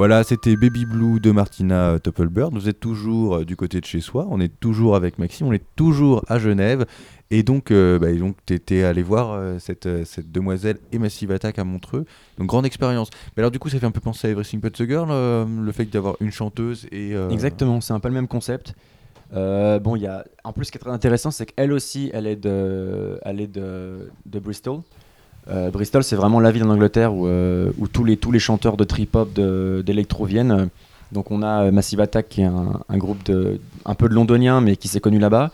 Voilà, 0.00 0.24
c'était 0.24 0.56
Baby 0.56 0.86
Blue 0.86 1.20
de 1.20 1.30
Martina 1.30 1.98
Toppelbird. 2.02 2.54
Vous 2.54 2.70
êtes 2.70 2.80
toujours 2.80 3.36
euh, 3.36 3.44
du 3.44 3.54
côté 3.54 3.82
de 3.82 3.84
chez 3.84 4.00
soi, 4.00 4.26
on 4.30 4.40
est 4.40 4.48
toujours 4.58 4.96
avec 4.96 5.18
Maxime, 5.18 5.48
on 5.48 5.52
est 5.52 5.62
toujours 5.76 6.24
à 6.26 6.38
Genève. 6.38 6.86
Et 7.30 7.42
donc, 7.42 7.70
euh, 7.70 7.98
bah, 7.98 8.10
donc 8.14 8.36
tu 8.46 8.54
étais 8.54 8.82
allé 8.82 9.02
voir 9.02 9.32
euh, 9.32 9.58
cette, 9.58 9.84
euh, 9.84 10.06
cette 10.06 10.32
demoiselle 10.32 10.78
et 10.90 10.98
Massive 10.98 11.30
Attack 11.32 11.58
à 11.58 11.64
Montreux. 11.64 12.06
Donc, 12.38 12.46
grande 12.46 12.64
expérience. 12.64 13.10
Mais 13.36 13.42
alors, 13.42 13.50
du 13.50 13.58
coup, 13.58 13.68
ça 13.68 13.78
fait 13.78 13.84
un 13.84 13.90
peu 13.90 14.00
penser 14.00 14.28
à 14.28 14.30
Everything 14.30 14.58
But 14.58 14.72
the 14.72 14.86
Girl, 14.88 15.08
euh, 15.10 15.44
le 15.44 15.70
fait 15.70 15.84
d'avoir 15.84 16.16
une 16.20 16.32
chanteuse 16.32 16.86
et. 16.90 17.14
euh, 17.14 17.28
Exactement, 17.28 17.82
c'est 17.82 17.92
un 17.92 18.00
peu 18.00 18.08
le 18.08 18.14
même 18.14 18.26
concept. 18.26 18.72
Euh, 19.34 19.78
bon, 19.80 19.96
il 19.96 20.02
y 20.02 20.06
a 20.06 20.24
en 20.44 20.54
plus 20.54 20.64
ce 20.64 20.72
qui 20.72 20.78
est 20.78 20.80
très 20.80 20.90
intéressant, 20.92 21.30
c'est 21.30 21.44
qu'elle 21.44 21.72
aussi, 21.72 22.10
elle 22.14 22.26
est 22.26 22.36
de, 22.36 23.20
elle 23.22 23.38
est 23.38 23.54
de, 23.54 24.10
de 24.24 24.38
Bristol. 24.38 24.80
Euh, 25.48 25.70
Bristol, 25.70 26.04
c'est 26.04 26.16
vraiment 26.16 26.40
la 26.40 26.50
ville 26.50 26.62
en 26.64 26.70
Angleterre 26.70 27.14
où, 27.14 27.26
euh, 27.26 27.70
tous 27.92 28.04
les 28.04 28.16
tous 28.16 28.30
les 28.30 28.38
chanteurs 28.38 28.76
de 28.76 28.84
trip 28.84 29.14
hop, 29.16 29.32
de- 29.32 29.82
d'électro 29.84 30.24
viennent. 30.24 30.68
Donc 31.12 31.30
on 31.30 31.42
a 31.42 31.64
euh, 31.64 31.70
Massive 31.72 32.00
Attack 32.00 32.28
qui 32.28 32.42
est 32.42 32.44
un, 32.44 32.98
groupe 32.98 33.18
un 33.84 33.94
peu 33.94 34.08
de 34.08 34.14
londoniens 34.14 34.60
mais 34.60 34.76
qui 34.76 34.88
s'est 34.88 35.00
connu 35.00 35.18
là-bas. 35.18 35.50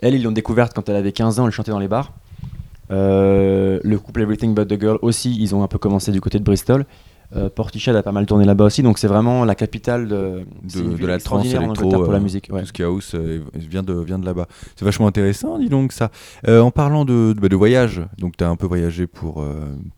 Elle, 0.00 0.14
ils 0.14 0.22
l'ont 0.22 0.32
découverte 0.32 0.72
quand 0.74 0.88
elle 0.88 0.96
avait 0.96 1.12
15 1.12 1.40
ans, 1.40 1.46
elle 1.46 1.52
chantait 1.52 1.70
dans 1.72 1.78
les 1.78 1.88
bars. 1.88 2.12
Le 2.90 3.96
couple 3.96 4.22
Everything 4.22 4.54
But 4.54 4.68
the 4.68 4.80
Girl 4.80 4.98
aussi, 5.02 5.36
ils 5.38 5.54
ont 5.54 5.62
un 5.62 5.68
peu 5.68 5.78
commencé 5.78 6.12
du 6.12 6.20
côté 6.20 6.38
de 6.38 6.44
Bristol. 6.44 6.86
Euh, 7.36 7.50
Portiched 7.50 7.94
a 7.94 8.02
pas 8.02 8.12
mal 8.12 8.26
tourné 8.26 8.44
là-bas 8.44 8.64
aussi, 8.64 8.82
donc 8.82 8.98
c'est 8.98 9.08
vraiment 9.08 9.44
la 9.44 9.54
capitale 9.54 10.06
de, 10.06 10.44
la 11.00 11.18
trance 11.18 11.46
électro, 11.46 11.88
pour 11.90 12.12
la 12.12 12.18
euh, 12.18 12.20
musique. 12.20 12.48
ouais. 12.52 12.60
tout 12.60 12.66
ce 12.66 12.72
qui 12.72 12.82
est 12.82 12.84
house 12.84 13.12
euh, 13.14 13.42
vient 13.54 13.82
de, 13.82 13.92
vient 13.94 14.18
de 14.18 14.24
là-bas. 14.24 14.46
C'est 14.76 14.84
vachement 14.84 15.06
intéressant, 15.08 15.58
dis 15.58 15.68
donc 15.68 15.92
ça. 15.92 16.10
Euh, 16.46 16.60
en 16.60 16.70
parlant 16.70 17.04
de, 17.04 17.32
de, 17.32 17.40
bah, 17.40 17.48
de 17.48 17.56
voyage, 17.56 18.02
donc 18.18 18.36
tu 18.36 18.44
as 18.44 18.48
un 18.48 18.56
peu 18.56 18.66
voyagé 18.66 19.06
pour, 19.06 19.44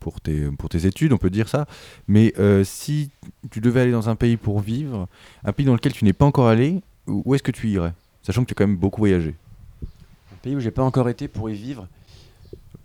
pour, 0.01 0.21
tes, 0.21 0.47
pour 0.59 0.69
tes 0.69 0.87
études, 0.87 1.13
on 1.13 1.19
peut 1.19 1.31
dire 1.31 1.49
ça, 1.49 1.67
mais 2.09 2.33
si 2.65 3.11
tu 3.51 3.61
devais 3.61 3.83
aller 3.83 3.93
dans 3.93 4.09
un 4.09 4.17
pays 4.17 4.37
pour 4.37 4.61
vivre, 4.61 5.07
un 5.45 5.53
pays 5.53 5.67
dans 5.67 5.75
lequel 5.75 5.93
tu 5.93 6.05
n'es 6.05 6.13
pas 6.15 6.25
encore 6.25 6.49
allé, 6.49 6.81
où 7.07 7.35
est-ce 7.35 7.43
que 7.43 7.53
tu 7.53 7.69
irais? 7.69 7.93
Sachant 8.23 8.43
que 8.43 8.49
tu 8.49 8.53
as 8.53 8.57
quand 8.57 8.67
même 8.67 8.77
beaucoup 8.77 9.01
voyagé. 9.01 9.35
Un 10.33 10.39
pays 10.43 10.57
où 10.57 10.61
j'ai 10.61 10.71
pas 10.71 10.83
encore 10.83 11.09
été 11.09 11.29
pour 11.29 11.51
y 11.51 11.55
vivre. 11.55 11.87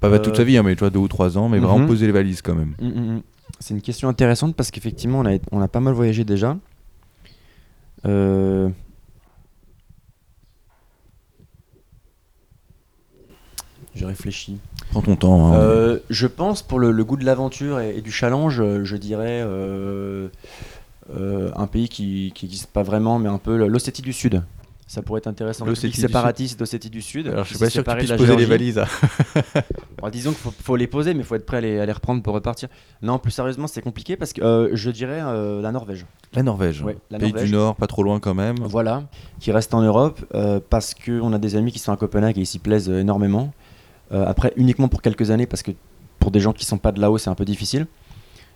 Pas 0.02 0.18
toute 0.18 0.36
sa 0.36 0.44
vie, 0.44 0.58
hein, 0.58 0.64
mais 0.64 0.74
tu 0.76 0.80
vois, 0.80 0.90
deux 0.90 1.00
ou 1.00 1.08
trois 1.08 1.38
ans, 1.38 1.48
mais 1.48 1.60
Mhm. 1.60 1.66
vraiment 1.66 1.88
poser 1.88 2.08
les 2.08 2.12
valises 2.12 2.42
quand 2.42 2.56
même. 2.56 2.74
Mm, 2.82 2.88
mm, 2.88 3.16
mm. 3.16 3.22
C'est 3.60 3.74
une 3.74 3.82
question 3.82 4.10
intéressante 4.10 4.56
parce 4.56 4.72
qu'effectivement, 4.72 5.20
on 5.20 5.26
a, 5.26 5.38
on 5.52 5.62
a 5.62 5.68
pas 5.68 5.80
mal 5.80 5.94
voyagé 5.94 6.24
déjà. 6.24 6.58
Euh, 8.06 8.70
Je 13.94 14.06
réfléchis. 14.06 14.58
Prends 14.92 15.02
ton 15.02 15.16
temps. 15.16 15.48
hein. 15.54 15.56
Euh, 15.60 16.00
je 16.10 16.26
pense 16.28 16.62
pour 16.64 16.80
le, 16.80 16.92
le 16.92 17.04
goût 17.04 17.18
de 17.18 17.26
l'aventure 17.26 17.80
et, 17.82 17.98
et 17.98 18.02
du 18.02 18.12
challenge, 18.12 18.60
euh, 18.62 18.84
je 18.86 18.96
dirais 18.96 19.42
euh, 19.46 20.30
euh, 21.14 21.52
un 21.56 21.68
pays 21.68 21.90
qui 21.90 22.34
n'existe 22.42 22.68
pas 22.72 22.84
vraiment, 22.84 23.20
mais 23.20 23.28
un 23.30 23.38
peu 23.38 23.68
l'Ossétie 23.68 24.02
du 24.02 24.14
Sud. 24.14 24.44
Ça 24.88 25.02
pourrait 25.02 25.20
être 25.20 25.28
intéressant. 25.28 25.66
L'Ossétie 25.66 26.00
séparatiste 26.02 26.58
d'Ossétie 26.60 26.90
du 26.90 27.02
Sud. 27.02 27.28
Alors, 27.28 27.44
je 27.46 27.50
suis 27.50 27.60
pas 27.60 27.70
sûr 27.70 27.84
que 27.84 27.92
tu 27.92 27.98
puisses 27.98 28.12
poser 28.14 28.36
les 28.36 28.46
valises. 28.46 28.82
Alors, 30.02 30.10
disons 30.12 30.32
qu'il 30.32 30.40
faut, 30.40 30.52
faut 30.52 30.76
les 30.76 30.88
poser, 30.88 31.14
mais 31.14 31.20
il 31.20 31.26
faut 31.26 31.36
être 31.36 31.46
prêt 31.46 31.58
à 31.58 31.62
les, 31.62 31.80
à 31.80 31.86
les 31.86 31.92
reprendre 31.92 32.24
pour 32.24 32.34
repartir. 32.34 32.70
Non, 33.04 33.20
plus 33.20 33.30
sérieusement, 33.30 33.68
c'est 33.68 33.84
compliqué 33.84 34.16
parce 34.16 34.34
que 34.34 34.42
euh, 34.42 34.70
je 34.74 34.90
dirais 34.90 35.20
euh, 35.22 35.62
la 35.62 35.72
Norvège. 35.72 36.08
La 36.34 36.42
Norvège. 36.42 36.82
Ouais, 36.82 36.98
la 37.12 37.20
pays 37.20 37.32
Norvège. 37.32 37.50
du 37.50 37.56
Nord, 37.56 37.76
pas 37.76 37.86
trop 37.86 38.02
loin 38.02 38.20
quand 38.20 38.34
même. 38.34 38.56
Voilà, 38.62 39.04
qui 39.40 39.52
reste 39.52 39.76
en 39.76 39.82
Europe 39.82 40.20
euh, 40.34 40.60
parce 40.70 40.96
qu'on 40.96 41.34
a 41.34 41.38
des 41.38 41.56
amis 41.56 41.72
qui 41.72 41.78
sont 41.78 41.92
à 41.92 41.98
Copenhague 41.98 42.38
et 42.38 42.42
ils 42.42 42.48
s'y 42.48 42.60
plaisent 42.60 42.90
énormément. 42.90 43.54
Après, 44.14 44.52
uniquement 44.58 44.90
pour 44.90 45.02
quelques 45.02 45.32
années 45.32 45.46
parce 45.46 45.64
que 45.64 45.72
pour 46.20 46.32
des 46.32 46.42
gens 46.42 46.52
qui 46.52 46.66
sont 46.66 46.78
pas 46.78 46.92
de 46.92 47.00
là-haut, 47.00 47.18
c'est 47.18 47.30
un 47.30 47.36
peu 47.36 47.46
difficile. 47.46 47.88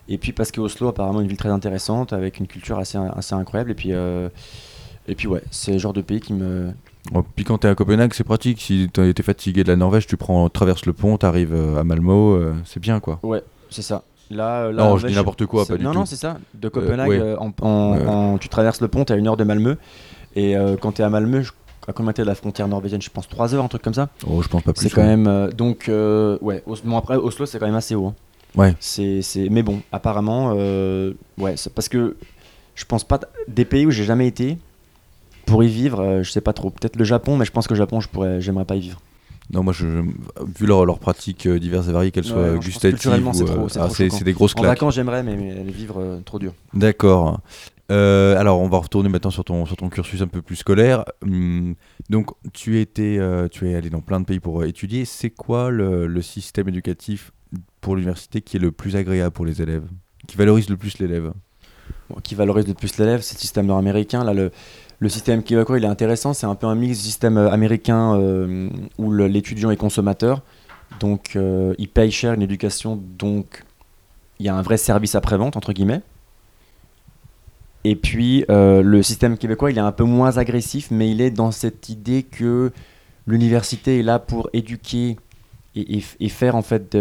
Et 0.10 0.18
puis 0.18 0.34
parce 0.34 0.52
que 0.52 0.60
Oslo, 0.60 0.90
apparemment, 0.90 1.22
une 1.22 1.30
ville 1.30 1.38
très 1.38 1.48
intéressante 1.50 2.12
avec 2.12 2.40
une 2.40 2.48
culture 2.48 2.78
assez, 2.78 2.98
assez 2.98 3.36
incroyable. 3.36 3.72
Et 3.72 3.74
puis, 3.74 3.92
et 3.92 5.16
puis 5.16 5.28
ouais, 5.28 5.42
c'est 5.52 5.72
le 5.72 5.78
genre 5.78 5.94
de 5.94 6.02
pays 6.02 6.20
qui 6.20 6.34
me. 6.34 6.74
Oh, 7.14 7.24
puis 7.36 7.46
quand 7.46 7.60
t'es 7.60 7.68
à 7.68 7.76
Copenhague, 7.76 8.14
c'est 8.14 8.24
pratique. 8.24 8.62
Si 8.62 8.90
t'as 8.92 9.06
été 9.06 9.22
fatigué 9.24 9.64
de 9.64 9.70
la 9.70 9.76
Norvège, 9.76 10.08
tu 10.08 10.18
prends, 10.18 10.50
traverses 10.50 10.86
le 10.86 10.94
pont, 10.94 11.18
t'arrives 11.18 11.54
euh, 11.54 11.80
à 11.80 11.84
Malmo, 11.84 12.34
euh, 12.36 12.54
c'est 12.66 12.80
bien 12.80 13.00
quoi. 13.00 13.20
Ouais, 13.24 13.44
c'est 13.70 13.82
ça. 13.84 14.04
Là, 14.32 14.64
euh, 14.64 14.72
la 14.72 14.84
Non, 14.84 14.98
je 14.98 15.06
dis 15.08 15.14
n'importe 15.14 15.46
quoi, 15.46 15.66
pas 15.68 15.78
du 15.78 15.84
non, 15.84 15.92
tout. 15.92 16.00
non, 16.00 16.06
c'est 16.06 16.16
ça. 16.16 16.38
De 16.56 16.68
Copenhague, 16.68 17.10
ouais. 17.10 17.36
en, 17.38 17.54
en- 17.62 17.94
Ouais. 17.98 18.08
en- 18.08 18.38
tu 18.40 18.50
traverses 18.50 18.82
le 18.82 18.88
pont, 18.88 19.06
t'es 19.06 19.14
à 19.14 19.18
une 19.18 19.28
heure 19.28 19.38
de 19.38 19.44
Malmö. 19.44 19.76
Et 20.36 20.56
quand 20.82 20.94
t'es 20.94 21.04
à 21.04 21.10
Malmö, 21.10 21.44
je, 21.44 21.52
à 21.88 21.94
combien 21.94 22.12
t'es 22.12 22.24
de 22.24 22.28
la 22.28 22.34
frontière 22.36 22.68
norvégienne? 22.68 23.02
Je 23.02 23.10
pense 23.12 23.30
3 23.30 23.54
heures, 23.54 23.64
un 23.64 23.68
truc 23.68 23.84
comme 23.84 23.94
ça. 23.94 24.10
Oh, 24.28 24.42
je 24.42 24.48
pense 24.48 24.64
pas 24.64 24.74
plus. 24.74 24.82
C'est 24.82 24.90
quand 24.90 25.02
ouais. 25.02 25.08
même. 25.08 25.28
euh, 25.28 25.52
donc, 25.52 25.88
euh, 25.88 26.38
ouais. 26.42 26.64
Bon, 26.84 26.98
après, 26.98 27.16
Oslo, 27.16 27.46
c'est 27.46 27.60
quand 27.60 27.68
même 27.68 27.76
assez 27.76 27.94
haut. 27.96 28.08
hein. 28.08 28.16
Ouais. 28.56 28.74
C'est. 28.80 29.22
Mais 29.52 29.62
bon, 29.64 29.82
apparemment, 29.92 30.54
euh, 30.58 31.14
ouais, 31.38 31.56
c'est 31.58 31.72
parce 31.74 31.88
que 31.88 32.18
je 32.74 32.84
pense 32.86 33.04
pas. 33.04 33.20
Des 33.48 33.64
pays 33.66 33.86
où 33.86 33.92
j'ai 33.92 34.04
jamais 34.06 34.28
été, 34.28 34.58
pour 35.46 35.64
y 35.64 35.68
vivre, 35.68 36.00
euh, 36.00 36.24
je 36.24 36.32
sais 36.32 36.42
pas 36.42 36.54
trop. 36.54 36.70
Peut-être 36.70 36.96
le 36.96 37.04
Japon, 37.06 37.38
mais 37.38 37.46
je 37.46 37.52
pense 37.52 37.68
que 37.68 37.74
le 37.74 37.78
Japon, 37.78 38.00
je 38.02 38.10
pourrais, 38.10 38.42
j'aimerais 38.42 38.66
pas 38.66 38.76
y 38.76 38.80
vivre. 38.82 39.02
Non, 39.52 39.62
moi, 39.62 39.74
je, 39.74 39.86
vu 39.86 40.66
leurs 40.66 40.86
leurs 40.86 40.98
pratiques 41.00 41.46
euh, 41.46 41.60
diverses 41.60 41.88
et 41.88 41.92
variées, 41.92 42.12
qu'elles 42.12 42.24
Ouais, 42.26 42.30
soient 42.32 42.58
que 42.58 42.66
gustatives 42.66 43.00
c'est 43.34 43.44
ou, 43.44 43.46
trop- 43.46 43.66
euh, 43.66 43.70
c'est 43.70 43.80
ah, 43.80 43.90
c'est 43.90 44.10
c'est 44.10 44.24
des 44.24 44.34
grosses 44.34 44.54
En 44.56 44.62
claques. 44.62 44.72
vacances, 44.72 44.96
j'aimerais, 44.96 45.22
mais, 45.22 45.36
vivre 45.66 46.20
trop 46.26 46.40
dur. 46.40 46.54
D'accord. 46.74 47.40
Euh, 47.92 48.36
alors, 48.40 48.60
on 48.60 48.68
va 48.68 48.80
retourner 48.80 49.10
maintenant 49.10 49.30
sur 49.30 49.44
ton, 49.44 49.68
sur 49.68 49.76
ton 49.78 49.90
cursus 49.90 50.20
un 50.24 50.28
peu 50.28 50.42
plus 50.42 50.56
scolaire. 50.56 51.06
Hum, 51.22 51.76
donc, 52.10 52.32
tu, 52.54 52.80
étais, 52.80 53.18
euh, 53.20 53.48
tu 53.48 53.70
es 53.70 53.76
allé 53.76 53.92
dans 53.92 54.02
plein 54.02 54.20
de 54.20 54.26
pays 54.26 54.40
pour 54.40 54.62
euh, 54.62 54.68
étudier. 54.68 55.06
C'est 55.06 55.30
quoi 55.30 55.70
le, 55.70 56.08
le 56.08 56.22
système 56.24 56.68
éducatif 56.68 57.32
pour 57.82 57.96
l'université 57.96 58.42
qui 58.42 58.58
est 58.58 58.60
le 58.60 58.72
plus 58.72 58.96
agréable 58.96 59.32
pour 59.32 59.46
les 59.46 59.62
élèves? 59.62 59.84
Qui 60.28 60.38
valorise 60.38 60.68
le 60.70 60.78
plus 60.78 60.98
l'élève? 60.98 61.32
Bon, 62.10 62.16
qui 62.24 62.34
valorise 62.34 62.68
le 62.68 62.74
plus 62.74 62.98
l'élève, 62.98 63.22
c'est 63.22 63.36
le 63.36 63.42
système 63.42 63.68
nord-américain. 63.68 64.24
Là, 64.24 64.34
le, 64.34 64.52
le 65.00 65.10
système 65.10 65.44
Québécois, 65.44 65.78
il 65.78 65.84
est 65.84 65.88
intéressant. 65.88 66.34
C'est 66.34 66.46
un 66.46 66.56
peu 66.56 66.68
un 66.68 66.76
mix 66.76 66.98
système 66.98 67.38
euh, 67.38 67.52
américain 67.52 68.18
euh, 68.18 68.70
où 68.98 69.12
l'étudiant 69.12 69.72
est 69.72 69.78
consommateur. 69.78 70.42
Donc, 71.00 71.36
euh, 71.36 71.74
il 71.78 71.90
paye 71.90 72.12
cher 72.12 72.34
une 72.34 72.42
éducation. 72.42 73.02
Donc, 73.18 73.64
il 74.40 74.46
y 74.46 74.50
a 74.50 74.56
un 74.56 74.62
vrai 74.62 74.78
service 74.78 75.16
après-vente, 75.16 75.58
entre 75.58 75.74
guillemets. 75.74 76.02
Et 77.84 77.96
puis, 77.96 78.44
le 78.50 79.04
système 79.04 79.38
québécois, 79.38 79.70
il 79.70 79.78
est 79.78 79.82
un 79.82 79.92
peu 79.92 80.06
moins 80.06 80.38
agressif, 80.38 80.90
mais 80.90 81.12
il 81.12 81.22
est 81.22 81.30
dans 81.30 81.52
cette 81.52 81.88
idée 81.88 82.24
que 82.24 82.72
l'université 83.28 84.00
est 84.00 84.04
là 84.04 84.18
pour 84.18 84.50
éduquer 84.54 85.18
et, 85.76 86.30
faire, 86.30 86.56
en 86.56 86.64
fait, 86.64 86.98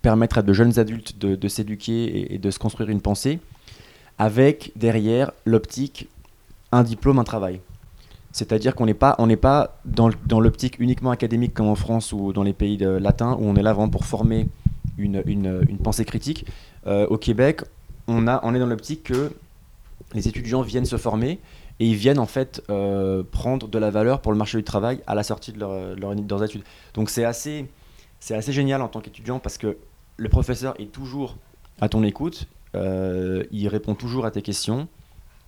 permettre 0.00 0.38
à 0.38 0.42
de 0.42 0.52
jeunes 0.54 0.78
adultes 0.78 1.18
de, 1.18 1.48
s'éduquer 1.48 2.32
et 2.34 2.38
de 2.38 2.50
se 2.50 2.58
construire 2.58 2.88
une 2.88 3.02
pensée 3.02 3.38
avec 4.16 4.72
derrière 4.76 5.30
l'optique 5.44 6.08
un 6.72 6.82
diplôme, 6.82 7.18
un 7.18 7.24
travail. 7.24 7.60
C'est-à-dire 8.32 8.74
qu'on 8.74 8.86
n'est 8.86 8.94
pas, 8.94 9.16
on 9.18 9.26
pas 9.36 9.78
dans, 9.84 10.10
l'optique 10.40 10.78
uniquement 10.78 11.10
académique 11.10 11.52
comme 11.52 11.66
en 11.66 11.74
France 11.74 12.12
ou 12.12 12.32
dans 12.32 12.44
les 12.44 12.52
pays 12.52 12.76
latins 12.78 13.36
où 13.40 13.44
on 13.44 13.56
est 13.56 13.62
là 13.62 13.72
vraiment 13.72 13.88
pour 13.88 14.04
former 14.04 14.46
une, 14.98 15.22
une- 15.26 15.64
une 15.68 15.78
pensée 15.78 16.04
critique. 16.04 16.46
Euh, 16.86 17.06
au 17.08 17.18
Québec, 17.18 17.62
on, 18.06 18.28
a, 18.28 18.40
on 18.44 18.54
est 18.54 18.58
dans 18.60 18.66
l'optique 18.66 19.04
que 19.04 19.32
les 20.14 20.28
étudiants 20.28 20.62
viennent 20.62 20.84
se 20.86 20.96
former 20.96 21.40
et 21.80 21.86
ils 21.86 21.96
viennent 21.96 22.18
en 22.20 22.26
fait 22.26 22.62
euh, 22.70 23.22
prendre 23.30 23.66
de 23.68 23.78
la 23.78 23.90
valeur 23.90 24.20
pour 24.20 24.30
le 24.32 24.38
marché 24.38 24.58
du 24.58 24.64
travail 24.64 25.00
à 25.08 25.14
la 25.14 25.22
sortie 25.24 25.52
de, 25.52 25.58
leur- 25.58 25.96
leur- 25.96 26.14
leurs 26.14 26.44
études. 26.44 26.62
Donc 26.94 27.10
c'est 27.10 27.24
assez, 27.24 27.66
c'est 28.20 28.34
assez 28.34 28.52
génial 28.52 28.80
en 28.82 28.88
tant 28.88 29.00
qu'étudiant 29.00 29.40
parce 29.40 29.58
que 29.58 29.76
le 30.16 30.28
professeur 30.28 30.74
est 30.78 30.92
toujours 30.92 31.36
à 31.80 31.88
ton 31.88 32.04
écoute, 32.04 32.46
euh, 32.76 33.42
il 33.50 33.66
répond 33.68 33.94
toujours 33.94 34.24
à 34.26 34.30
tes 34.30 34.42
questions, 34.42 34.86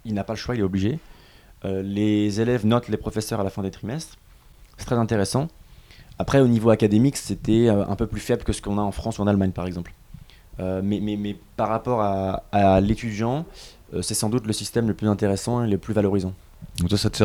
il 0.04 0.14
n'a 0.14 0.24
pas 0.24 0.32
le 0.32 0.38
choix, 0.38 0.54
il 0.56 0.60
est 0.60 0.64
obligé. 0.64 0.98
Euh, 1.64 1.82
les 1.82 2.40
élèves 2.40 2.66
notent 2.66 2.88
les 2.88 2.96
professeurs 2.96 3.40
à 3.40 3.44
la 3.44 3.50
fin 3.50 3.62
des 3.62 3.70
trimestres, 3.70 4.16
c'est 4.76 4.86
très 4.86 4.96
intéressant. 4.96 5.48
Après, 6.18 6.40
au 6.40 6.48
niveau 6.48 6.70
académique, 6.70 7.16
c'était 7.16 7.68
euh, 7.68 7.86
un 7.86 7.96
peu 7.96 8.06
plus 8.06 8.20
faible 8.20 8.42
que 8.42 8.52
ce 8.52 8.60
qu'on 8.60 8.78
a 8.78 8.82
en 8.82 8.92
France 8.92 9.18
ou 9.18 9.22
en 9.22 9.26
Allemagne, 9.26 9.52
par 9.52 9.66
exemple. 9.66 9.92
Euh, 10.60 10.80
mais, 10.84 11.00
mais, 11.00 11.16
mais 11.16 11.36
par 11.56 11.68
rapport 11.68 12.02
à, 12.02 12.80
l'étudiant, 12.80 13.46
c'est 14.00 14.14
sans 14.14 14.28
doute 14.28 14.46
le 14.46 14.52
système 14.52 14.88
le 14.88 14.94
plus 14.94 15.08
intéressant 15.08 15.64
et 15.64 15.68
le 15.68 15.78
plus 15.78 15.94
valorisant. 15.94 16.34
Ça, 16.88 16.96
c'est 16.96 17.22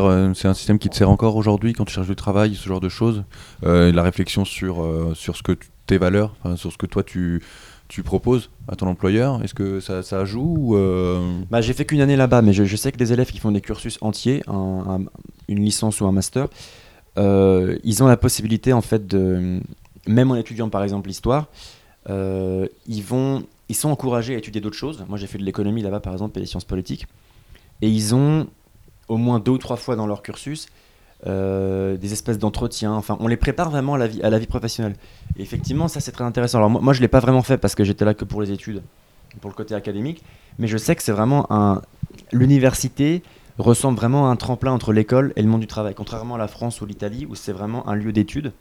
un 0.47 0.53
système 0.53 0.79
qui 0.79 0.89
te 0.89 0.95
sert 0.95 1.09
encore 1.09 1.35
aujourd'hui 1.35 1.73
quand 1.73 1.85
tu 1.85 1.93
cherches 1.93 2.07
du 2.07 2.15
travail, 2.15 2.55
ce 2.55 2.67
genre 2.67 2.79
de 2.79 2.89
choses. 2.89 3.23
La 3.61 4.01
réflexion 4.01 4.45
sur, 4.45 4.85
sur 5.13 5.35
ce 5.35 5.43
que 5.43 5.53
tes 5.85 5.97
valeurs, 5.97 6.35
sur 6.55 6.71
ce 6.71 6.77
que 6.77 6.85
toi 6.85 7.03
tu, 7.03 7.41
tu 7.87 8.03
proposes 8.03 8.49
à 8.67 8.75
ton 8.75 8.87
employeur? 8.87 9.43
Est-ce 9.43 9.53
que 9.53 9.79
ça, 9.79 10.03
ça 10.03 10.25
joue 10.25 10.55
ou, 10.57 10.75
euh, 10.75 11.39
Bah, 11.49 11.61
j'ai 11.61 11.73
fait 11.73 11.85
qu'une 11.85 12.01
année 12.01 12.15
là-bas, 12.15 12.41
mais 12.41 12.53
je, 12.53 12.75
sais 12.75 12.91
que 12.91 12.97
des 12.97 13.13
élèves 13.13 13.31
qui 13.31 13.39
font 13.39 13.51
des 13.51 13.61
cursus 13.61 13.97
entiers, 14.01 14.43
un- 14.47 14.53
un- 14.87 15.05
une 15.47 15.63
licence 15.63 16.01
ou 16.01 16.05
un 16.05 16.11
master, 16.11 16.47
euh, 17.17 17.77
ils 17.83 18.03
ont 18.03 18.07
la 18.07 18.17
possibilité 18.17 18.73
en 18.73 18.81
fait 18.81 19.07
de, 19.07 19.61
même 20.07 20.31
en 20.31 20.35
étudiant 20.35 20.69
par 20.69 20.83
exemple 20.83 21.07
l'histoire, 21.07 21.47
euh, 22.09 22.67
ils 22.87 23.03
ils 23.69 23.75
sont 23.75 23.89
encouragés 23.89 24.35
à 24.35 24.37
étudier 24.37 24.61
d'autres 24.61 24.77
choses. 24.77 25.03
Moi, 25.09 25.17
j'ai 25.17 25.27
fait 25.27 25.37
de 25.37 25.43
l'économie 25.43 25.81
là-bas 25.81 25.99
par 25.99 26.13
exemple 26.13 26.37
et 26.37 26.41
les 26.41 26.47
sciences 26.47 26.65
politiques, 26.65 27.07
et 27.81 27.89
ils 27.89 28.13
ont 28.15 28.47
au 29.07 29.17
moins 29.17 29.39
deux 29.39 29.51
ou 29.51 29.57
trois 29.57 29.77
fois 29.77 29.95
dans 29.95 30.07
leur 30.07 30.21
cursus 30.21 30.67
euh, 31.25 31.97
des 31.97 32.13
espèces 32.13 32.37
d'entretiens. 32.37 32.93
Enfin, 32.93 33.17
on 33.19 33.27
les 33.27 33.37
prépare 33.37 33.71
vraiment 33.71 33.95
à 33.95 33.97
la 33.97 34.05
vie, 34.05 34.21
à 34.21 34.29
la 34.29 34.37
vie 34.37 34.45
professionnelle. 34.45 34.95
Effectivement, 35.37 35.87
ça 35.87 35.99
c'est 35.99 36.11
très 36.11 36.23
intéressant. 36.23 36.59
Alors 36.59 36.69
moi, 36.69 36.93
je 36.93 37.01
l'ai 37.01 37.07
pas 37.07 37.19
vraiment 37.19 37.41
fait 37.41 37.57
parce 37.57 37.73
que 37.73 37.83
j'étais 37.83 38.05
là 38.05 38.13
que 38.13 38.23
pour 38.23 38.39
les 38.39 38.51
études, 38.51 38.83
pour 39.41 39.49
le 39.49 39.55
côté 39.55 39.73
académique, 39.73 40.23
mais 40.59 40.67
je 40.67 40.77
sais 40.77 40.95
que 40.95 41.01
c'est 41.01 41.11
vraiment 41.11 41.51
un. 41.51 41.81
L'université 42.31 43.23
ressemble 43.57 43.97
vraiment 43.97 44.29
à 44.29 44.31
un 44.31 44.35
tremplin 44.35 44.71
entre 44.71 44.93
l'école 44.93 45.33
et 45.35 45.41
le 45.41 45.47
monde 45.47 45.61
du 45.61 45.67
travail, 45.67 45.95
contrairement 45.95 46.35
à 46.35 46.37
la 46.37 46.47
France 46.47 46.81
ou 46.81 46.85
l'Italie 46.85 47.25
où 47.27 47.33
c'est 47.33 47.51
vraiment 47.51 47.87
un 47.89 47.95
lieu 47.95 48.11
d'études 48.11 48.53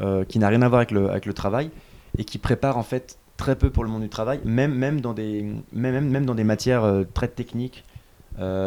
euh, 0.00 0.24
qui 0.24 0.40
n'a 0.40 0.48
rien 0.48 0.62
à 0.62 0.68
voir 0.68 0.80
avec 0.80 0.90
le, 0.90 1.32
travail 1.32 1.70
et 2.18 2.24
qui 2.24 2.38
prépare 2.38 2.76
en 2.76 2.82
fait 2.82 3.18
très 3.36 3.54
peu 3.54 3.70
pour 3.70 3.84
le 3.84 3.90
monde 3.90 4.02
du 4.02 4.08
travail, 4.08 4.40
même, 4.44 4.74
même, 4.74 5.00
dans, 5.00 5.14
des, 5.14 5.46
même, 5.72 6.08
même, 6.08 6.26
dans 6.26 6.34
des 6.34 6.42
matières 6.42 6.82
euh, 6.82 7.04
très 7.14 7.28
techniques 7.28 7.84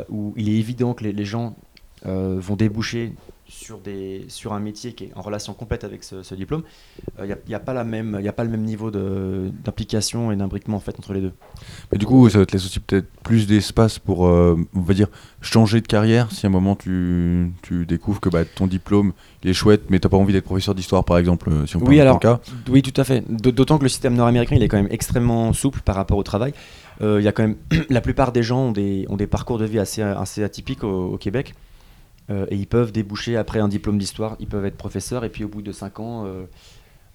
où 0.10 0.34
il 0.36 0.50
est 0.50 0.58
évident 0.60 0.94
que 0.94 1.06
les, 1.06 1.14
les 1.14 1.24
gens 1.24 1.56
vont 2.06 2.56
déboucher 2.56 3.14
sur, 3.48 3.80
des, 3.80 4.24
sur 4.30 4.54
un 4.54 4.60
métier 4.62 4.94
qui 4.94 5.04
est 5.06 5.12
en 5.16 5.22
relation 5.22 5.54
complète 5.54 5.84
avec 5.84 6.06
ce, 6.06 6.24
ce 6.24 6.34
diplôme, 6.36 6.64
il 7.20 7.26
n'y 7.26 7.34
a, 7.34 7.38
y 7.50 7.54
a 7.54 7.60
pas 7.60 7.74
la 7.74 7.84
même- 7.84 8.18
y 8.24 8.28
a 8.30 8.32
pas 8.34 8.46
le 8.46 8.50
même 8.50 8.64
niveau 8.64 8.90
d'implication 9.50 10.32
et 10.32 10.36
d'imbriquement 10.36 10.78
en 10.78 10.80
fait, 10.80 10.98
entre 10.98 11.14
les 11.14 11.22
deux. 11.22 11.34
Mais 11.92 11.98
du 11.98 12.06
coup, 12.06 12.30
ça 12.30 12.46
te 12.46 12.54
laisse 12.54 12.66
aussi 12.66 12.80
peut-être 12.80 13.08
plus 13.24 13.48
d'espace 13.48 14.00
pour, 14.00 14.26
euh, 14.28 14.58
on 14.74 14.80
va 14.82 14.94
dire, 14.94 15.08
changer 15.42 15.82
de 15.82 15.88
carrière 15.88 16.32
si 16.32 16.46
à 16.46 16.50
un 16.50 16.52
moment 16.52 16.76
tu, 16.76 17.52
tu 17.62 17.86
découvres 17.86 18.20
que 18.22 18.30
bah, 18.30 18.46
ton 18.46 18.68
diplôme 18.68 19.14
il 19.44 19.50
est 19.50 19.54
chouette, 19.54 19.84
mais 19.90 20.00
t'as 20.00 20.10
pas 20.10 20.18
envie 20.18 20.34
d'être 20.34 20.46
professeur 20.46 20.76
d'histoire 20.76 21.04
par 21.04 21.18
exemple, 21.18 21.50
euh, 21.50 21.66
si 21.66 21.76
on 21.76 21.80
Oui, 21.80 21.86
parle 21.86 21.96
de 21.98 22.02
alors- 22.02 22.20
ton 22.20 22.38
cas. 22.38 22.40
Oui, 22.70 22.82
tout 22.82 23.00
à 23.00 23.04
fait. 23.04 23.24
D'autant 23.30 23.78
que 23.78 23.84
le 23.84 23.90
système 23.90 24.16
nord-américain, 24.16 24.56
il 24.56 24.64
est 24.64 24.68
quand 24.68 24.78
même 24.78 24.92
extrêmement 24.92 25.52
souple 25.54 25.82
par 25.82 25.96
rapport 25.96 26.18
au 26.18 26.24
travail. 26.24 26.54
Euh, 27.02 27.18
Il 27.20 27.24
y 27.26 27.28
a 27.28 27.32
quand 27.32 27.44
même 27.44 27.58
la 27.90 28.02
plupart 28.02 28.32
des 28.32 28.44
gens 28.44 28.68
ont 28.68 28.72
des, 28.72 29.06
ont 29.10 29.18
des 29.18 29.28
parcours 29.28 29.58
de 29.58 29.66
vie 29.66 29.80
assez, 29.80 30.02
assez 30.02 30.44
atypiques 30.44 30.84
au, 30.84 31.14
au 31.14 31.18
Québec. 31.18 31.54
Euh, 32.32 32.46
et 32.50 32.56
ils 32.56 32.68
peuvent 32.68 32.92
déboucher 32.92 33.36
après 33.36 33.60
un 33.60 33.68
diplôme 33.68 33.98
d'histoire, 33.98 34.36
ils 34.40 34.48
peuvent 34.48 34.66
être 34.66 34.78
professeurs 34.78 35.26
et 35.26 35.30
puis 35.30 35.44
au 35.44 35.48
bout 35.48 35.62
de 35.62 35.72
5 35.72 36.00
ans 36.00 36.26
euh, 36.26 36.46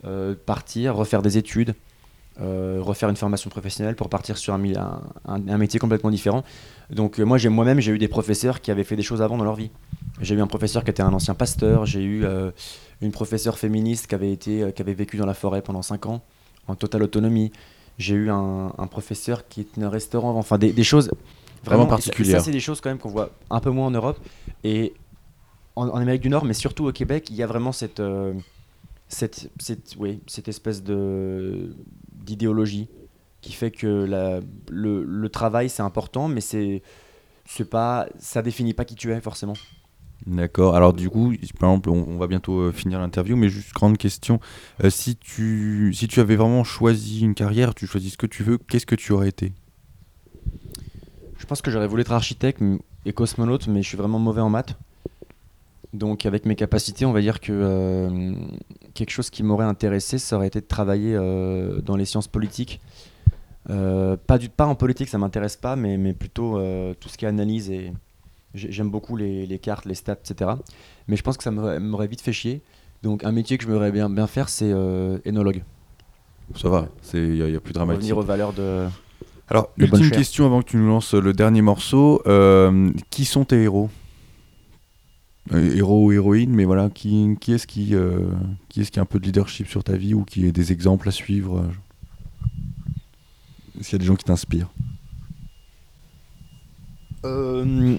euh, 0.04 0.34
partir, 0.34 0.94
refaire 0.94 1.22
des 1.22 1.38
études, 1.38 1.74
refaire 2.38 3.08
une 3.08 3.16
formation 3.16 3.48
professionnelle 3.48 3.96
pour 3.96 4.10
partir 4.10 4.36
sur 4.36 4.52
un, 4.52 4.58
métier 5.56 5.80
complètement 5.80 6.10
différent. 6.10 6.44
Donc 6.90 7.18
moi 7.18 7.38
j'ai 7.38 7.48
moi-même 7.48 7.80
j'ai 7.80 7.92
eu 7.92 7.98
des 7.98 8.08
professeurs 8.08 8.60
qui 8.60 8.70
avaient 8.70 8.84
fait 8.84 8.96
des 8.96 9.02
choses 9.02 9.22
avant 9.22 9.38
dans 9.38 9.44
leur 9.44 9.54
vie. 9.54 9.70
J'ai 10.20 10.34
eu 10.34 10.42
un 10.42 10.46
professeur 10.46 10.84
qui 10.84 10.90
était 10.90 11.02
un 11.02 11.14
ancien 11.14 11.34
pasteur, 11.34 11.86
j'ai 11.86 12.02
eu 12.02 12.26
une 13.00 13.10
professeure 13.10 13.58
féministe 13.58 14.06
qui 14.06 14.14
avait, 14.14 14.32
été, 14.32 14.70
qui 14.74 14.82
avait 14.82 14.92
vécu 14.92 15.16
dans 15.16 15.24
la 15.24 15.32
forêt 15.32 15.62
pendant 15.62 15.80
5 15.80 16.04
ans, 16.04 16.22
en 16.68 16.74
totale 16.74 17.04
autonomie. 17.04 17.52
J'ai 17.96 18.14
eu 18.14 18.30
un, 18.30 18.70
un 18.76 18.86
professeur 18.86 19.48
qui 19.48 19.62
était 19.62 19.82
un 19.82 19.88
restaurant, 19.88 20.36
enfin 20.36 20.58
des, 20.58 20.74
des 20.74 20.84
choses 20.84 21.10
Vraiment 21.66 21.84
vraiment, 21.84 21.96
particulières. 21.96 22.38
Ça, 22.38 22.44
c'est 22.44 22.52
des 22.52 22.60
choses 22.60 22.80
quand 22.80 22.90
même 22.90 22.98
qu'on 22.98 23.08
voit 23.08 23.30
un 23.50 23.60
peu 23.60 23.70
moins 23.70 23.86
en 23.86 23.90
Europe 23.90 24.18
et 24.62 24.94
en, 25.76 25.88
en 25.88 25.96
Amérique 25.96 26.22
du 26.22 26.28
Nord, 26.30 26.44
mais 26.44 26.54
surtout 26.54 26.86
au 26.86 26.92
Québec, 26.92 27.28
il 27.30 27.36
y 27.36 27.42
a 27.42 27.46
vraiment 27.46 27.72
cette, 27.72 28.00
euh, 28.00 28.32
cette, 29.08 29.50
cette, 29.60 29.94
oui, 29.98 30.20
cette 30.26 30.48
espèce 30.48 30.82
de 30.82 31.74
d'idéologie 32.12 32.88
qui 33.40 33.52
fait 33.52 33.70
que 33.70 33.86
la- 34.04 34.40
le, 34.70 35.04
le 35.04 35.28
travail 35.28 35.68
c'est 35.68 35.82
important, 35.82 36.26
mais 36.28 36.40
c'est 36.40 36.82
c'est 37.44 37.68
pas 37.70 38.08
ça 38.18 38.42
définit 38.42 38.74
pas 38.74 38.84
qui 38.84 38.96
tu 38.96 39.12
es 39.12 39.20
forcément. 39.20 39.54
D'accord. 40.26 40.74
Alors 40.74 40.92
du 40.92 41.08
coup, 41.08 41.32
par 41.60 41.70
exemple, 41.70 41.90
on, 41.90 42.04
on 42.08 42.18
va 42.18 42.26
bientôt 42.26 42.58
euh, 42.58 42.72
finir 42.72 42.98
l'interview, 42.98 43.36
mais 43.36 43.48
juste 43.48 43.72
grande 43.72 43.96
question. 43.96 44.40
Euh, 44.82 44.90
si, 44.90 45.14
tu, 45.14 45.92
si 45.94 46.08
tu 46.08 46.18
avais 46.18 46.34
vraiment 46.34 46.64
choisi 46.64 47.20
une 47.20 47.34
carrière, 47.34 47.74
tu 47.76 47.86
choisis 47.86 48.14
ce 48.14 48.16
que 48.18 48.26
tu 48.26 48.42
veux, 48.42 48.58
qu'est-ce 48.58 48.86
que 48.86 48.96
tu 48.96 49.12
aurais 49.12 49.28
été? 49.28 49.52
Je 51.38 51.46
pense 51.46 51.62
que 51.62 51.70
j'aurais 51.70 51.86
voulu 51.86 52.00
être 52.00 52.12
architecte 52.12 52.60
et 53.04 53.12
cosmonaute, 53.12 53.68
mais 53.68 53.82
je 53.82 53.88
suis 53.88 53.96
vraiment 53.96 54.18
mauvais 54.18 54.40
en 54.40 54.50
maths. 54.50 54.76
Donc 55.96 56.26
avec 56.26 56.44
mes 56.44 56.54
capacités, 56.56 57.06
on 57.06 57.12
va 57.12 57.20
dire 57.22 57.40
que 57.40 57.52
euh, 57.52 58.34
quelque 58.94 59.10
chose 59.10 59.30
qui 59.30 59.42
m'aurait 59.42 59.64
intéressé, 59.64 60.18
ça 60.18 60.36
aurait 60.36 60.46
été 60.48 60.60
de 60.60 60.66
travailler 60.66 61.14
euh, 61.14 61.80
dans 61.80 61.96
les 61.96 62.04
sciences 62.04 62.28
politiques. 62.28 62.80
Euh, 63.70 64.16
pas, 64.26 64.36
du, 64.38 64.48
pas 64.48 64.66
en 64.66 64.74
politique, 64.74 65.08
ça 65.08 65.18
m'intéresse 65.18 65.56
pas, 65.56 65.74
mais, 65.74 65.96
mais 65.96 66.12
plutôt 66.12 66.58
euh, 66.58 66.92
tout 67.00 67.08
ce 67.08 67.16
qui 67.16 67.24
est 67.24 67.28
analyse 67.28 67.70
et 67.70 67.92
j'ai- 68.54 68.70
j'aime 68.70 68.90
beaucoup 68.90 69.16
les, 69.16 69.46
les 69.46 69.58
cartes, 69.58 69.86
les 69.86 69.94
stats, 69.94 70.18
etc. 70.22 70.50
Mais 71.08 71.16
je 71.16 71.22
pense 71.22 71.36
que 71.36 71.42
ça 71.42 71.50
m'aurait 71.50 72.06
vite 72.06 72.20
fait 72.20 72.32
chier. 72.32 72.60
Donc 73.02 73.24
un 73.24 73.32
métier 73.32 73.56
que 73.58 73.64
je 73.64 73.70
m'aurais 73.70 73.90
bien, 73.90 74.08
bien 74.10 74.26
faire, 74.26 74.48
c'est 74.50 74.70
euh, 74.70 75.18
énologue. 75.24 75.62
Ça 76.54 76.68
va, 76.68 76.88
il 77.14 77.20
n'y 77.32 77.42
a, 77.42 77.48
y 77.48 77.56
a 77.56 77.60
plus 77.60 77.72
dramatique. 77.72 78.02
Revenir 78.02 78.18
aux 78.18 78.22
valeurs 78.22 78.52
de... 78.52 78.86
Alors, 79.48 79.70
de 79.78 79.86
bonne 79.86 80.00
ultime 80.00 80.16
question 80.18 80.44
avant 80.46 80.60
que 80.62 80.68
tu 80.70 80.76
nous 80.76 80.88
lances 80.88 81.14
le 81.14 81.32
dernier 81.32 81.62
morceau. 81.62 82.20
Euh, 82.26 82.90
qui 83.10 83.24
sont 83.24 83.44
tes 83.44 83.62
héros? 83.62 83.88
Héros 85.52 86.06
ou 86.06 86.12
héroïnes, 86.12 86.50
mais 86.50 86.64
voilà, 86.64 86.90
qui, 86.90 87.36
qui 87.40 87.52
est-ce 87.52 87.66
qui, 87.66 87.94
euh, 87.94 88.30
qui 88.68 88.80
est-ce 88.80 88.90
qui 88.90 88.98
a 88.98 89.02
un 89.02 89.06
peu 89.06 89.20
de 89.20 89.24
leadership 89.26 89.68
sur 89.68 89.84
ta 89.84 89.96
vie 89.96 90.12
ou 90.14 90.24
qui 90.24 90.46
est 90.46 90.52
des 90.52 90.72
exemples 90.72 91.08
à 91.08 91.12
suivre 91.12 91.58
euh, 91.58 91.68
Est-ce 93.78 93.90
qu'il 93.90 93.92
y 93.92 93.96
a 93.96 93.98
des 94.00 94.06
gens 94.06 94.16
qui 94.16 94.24
t'inspirent? 94.24 94.70
Euh, 97.24 97.96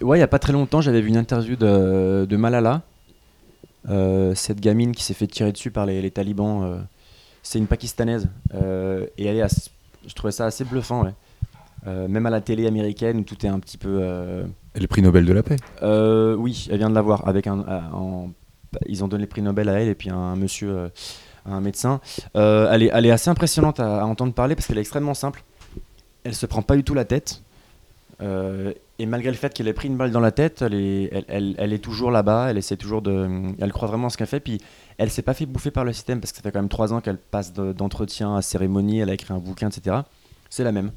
ouais, 0.00 0.16
il 0.16 0.20
n'y 0.20 0.24
a 0.24 0.28
pas 0.28 0.38
très 0.38 0.52
longtemps, 0.52 0.80
j'avais 0.80 1.00
vu 1.00 1.08
une 1.08 1.16
interview 1.16 1.56
de, 1.56 2.36
Malala. 2.36 2.82
Euh, 3.88 4.34
cette 4.34 4.60
gamine 4.60 4.92
qui 4.92 5.02
s'est 5.04 5.14
fait 5.14 5.26
tirer 5.28 5.52
dessus 5.52 5.70
par 5.70 5.86
les, 5.86 6.10
talibans, 6.10 6.62
euh, 6.64 6.78
c'est 7.42 7.58
une 7.58 7.66
pakistanaise. 7.68 8.28
Euh, 8.54 9.06
et 9.16 9.26
elle 9.26 9.36
est 9.36 9.42
ass- 9.42 9.70
je 10.06 10.14
trouvais 10.14 10.32
ça 10.32 10.46
assez 10.46 10.64
bluffant. 10.64 11.04
ouais. 11.04 11.14
Euh, 11.86 12.08
même 12.08 12.26
à 12.26 12.30
la 12.30 12.40
télé 12.40 12.66
américaine, 12.66 13.18
où 13.18 13.22
tout 13.22 13.44
est 13.46 13.48
un 13.48 13.60
petit 13.60 13.78
peu. 13.78 13.98
euh, 14.02 14.44
Et 14.74 14.80
le 14.80 14.86
prix 14.88 15.00
Nobel 15.02 15.24
de 15.24 15.32
la 15.32 15.42
paix. 15.42 15.56
euh, 15.82 16.34
oui, 16.34 16.66
elle 16.70 16.78
vient 16.78 16.90
de 16.90 16.94
l'avoir. 16.94 17.26
Avec 17.28 17.46
un, 17.46 17.60
en- 17.92 18.30
ils 18.86 19.02
ont 19.04 19.08
donné 19.08 19.22
le 19.22 19.28
prix 19.28 19.42
Nobel 19.42 19.68
à 19.68 19.80
elle 19.80 19.88
et 19.88 19.94
puis 19.94 20.10
un 20.10 20.34
monsieur, 20.36 20.70
euh, 20.70 20.88
un 21.46 21.60
médecin. 21.60 22.00
Euh, 22.36 22.68
elle, 22.72 22.82
est, 22.82 22.90
elle 22.92 23.06
est 23.06 23.10
assez 23.10 23.30
impressionnante 23.30 23.80
à, 23.80 24.02
à 24.02 24.04
entendre 24.04 24.34
parler 24.34 24.54
parce 24.56 24.66
qu'elle 24.66 24.76
est 24.78 24.82
extrêmement 24.82 25.14
simple. 25.14 25.44
Elle 26.24 26.34
se 26.34 26.46
prend 26.46 26.62
pas 26.62 26.76
du 26.76 26.82
tout 26.84 26.94
la 26.94 27.04
tête. 27.04 27.42
Euh, 28.20 28.72
et 28.98 29.06
malgré 29.06 29.30
le 29.30 29.36
fait 29.36 29.54
qu'elle 29.54 29.68
ait 29.68 29.72
pris 29.72 29.86
une 29.86 29.96
balle 29.96 30.10
dans 30.10 30.18
la 30.20 30.32
tête, 30.32 30.62
elle 30.62 30.74
est, 30.74 31.08
elle, 31.12 31.24
elle- 31.28 31.54
elle 31.58 31.72
est 31.72 31.78
toujours 31.78 32.10
là-bas. 32.10 32.50
Elle 32.50 32.58
essaie 32.58 32.76
toujours 32.76 33.00
de. 33.00 33.28
Elle 33.60 33.72
croit 33.72 33.86
vraiment 33.88 34.08
en 34.08 34.10
ce 34.10 34.16
qu'elle 34.16 34.26
fait. 34.26 34.40
Puis 34.40 34.60
elle 34.98 35.10
s'est 35.10 35.22
pas 35.22 35.34
fait 35.34 35.46
bouffer 35.46 35.70
par 35.70 35.84
le 35.84 35.92
système 35.92 36.20
parce 36.20 36.32
que 36.32 36.38
ça 36.38 36.42
fait 36.42 36.50
quand 36.50 36.58
même 36.58 36.68
trois 36.68 36.92
ans 36.92 37.00
qu'elle 37.00 37.18
passe 37.18 37.52
de- 37.52 37.72
d'entretien 37.72 38.34
à 38.34 38.42
cérémonie. 38.42 38.98
Elle 38.98 39.10
a 39.10 39.14
écrit 39.14 39.32
un 39.32 39.38
bouquin, 39.38 39.68
etc. 39.68 39.98
C'est 40.50 40.64
la 40.64 40.72
même. 40.72 40.90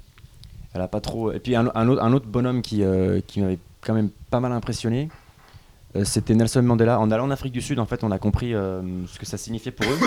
Elle 0.74 0.82
a 0.82 0.88
pas 0.88 1.02
trop. 1.02 1.32
Et 1.32 1.40
puis 1.40 1.56
un, 1.56 1.70
un 1.76 1.88
autre, 1.88 2.02
un 2.04 2.14
autre 2.14 2.28
bonhomme 2.28 2.62
qui, 2.62 2.84
euh, 2.84 3.20
qui 3.28 3.42
m'avait 3.42 3.60
quand 3.82 3.94
même 3.94 4.10
pas 4.30 4.40
mal 4.40 4.52
impressionné, 4.54 5.10
euh, 5.96 6.04
c'était 6.06 6.34
Nelson 6.36 6.62
Mandela. 6.62 7.00
En 7.00 7.12
allant 7.12 7.26
en 7.26 7.32
Afrique 7.32 7.52
du 7.54 7.62
Sud, 7.62 7.80
en 7.80 7.86
fait, 7.86 8.04
on 8.04 8.12
a 8.12 8.20
compris 8.20 8.54
euh, 8.54 8.82
ce 9.08 9.20
que 9.20 9.26
ça 9.26 9.38
signifiait 9.38 9.72
pour 9.72 9.86
eux. 9.92 9.98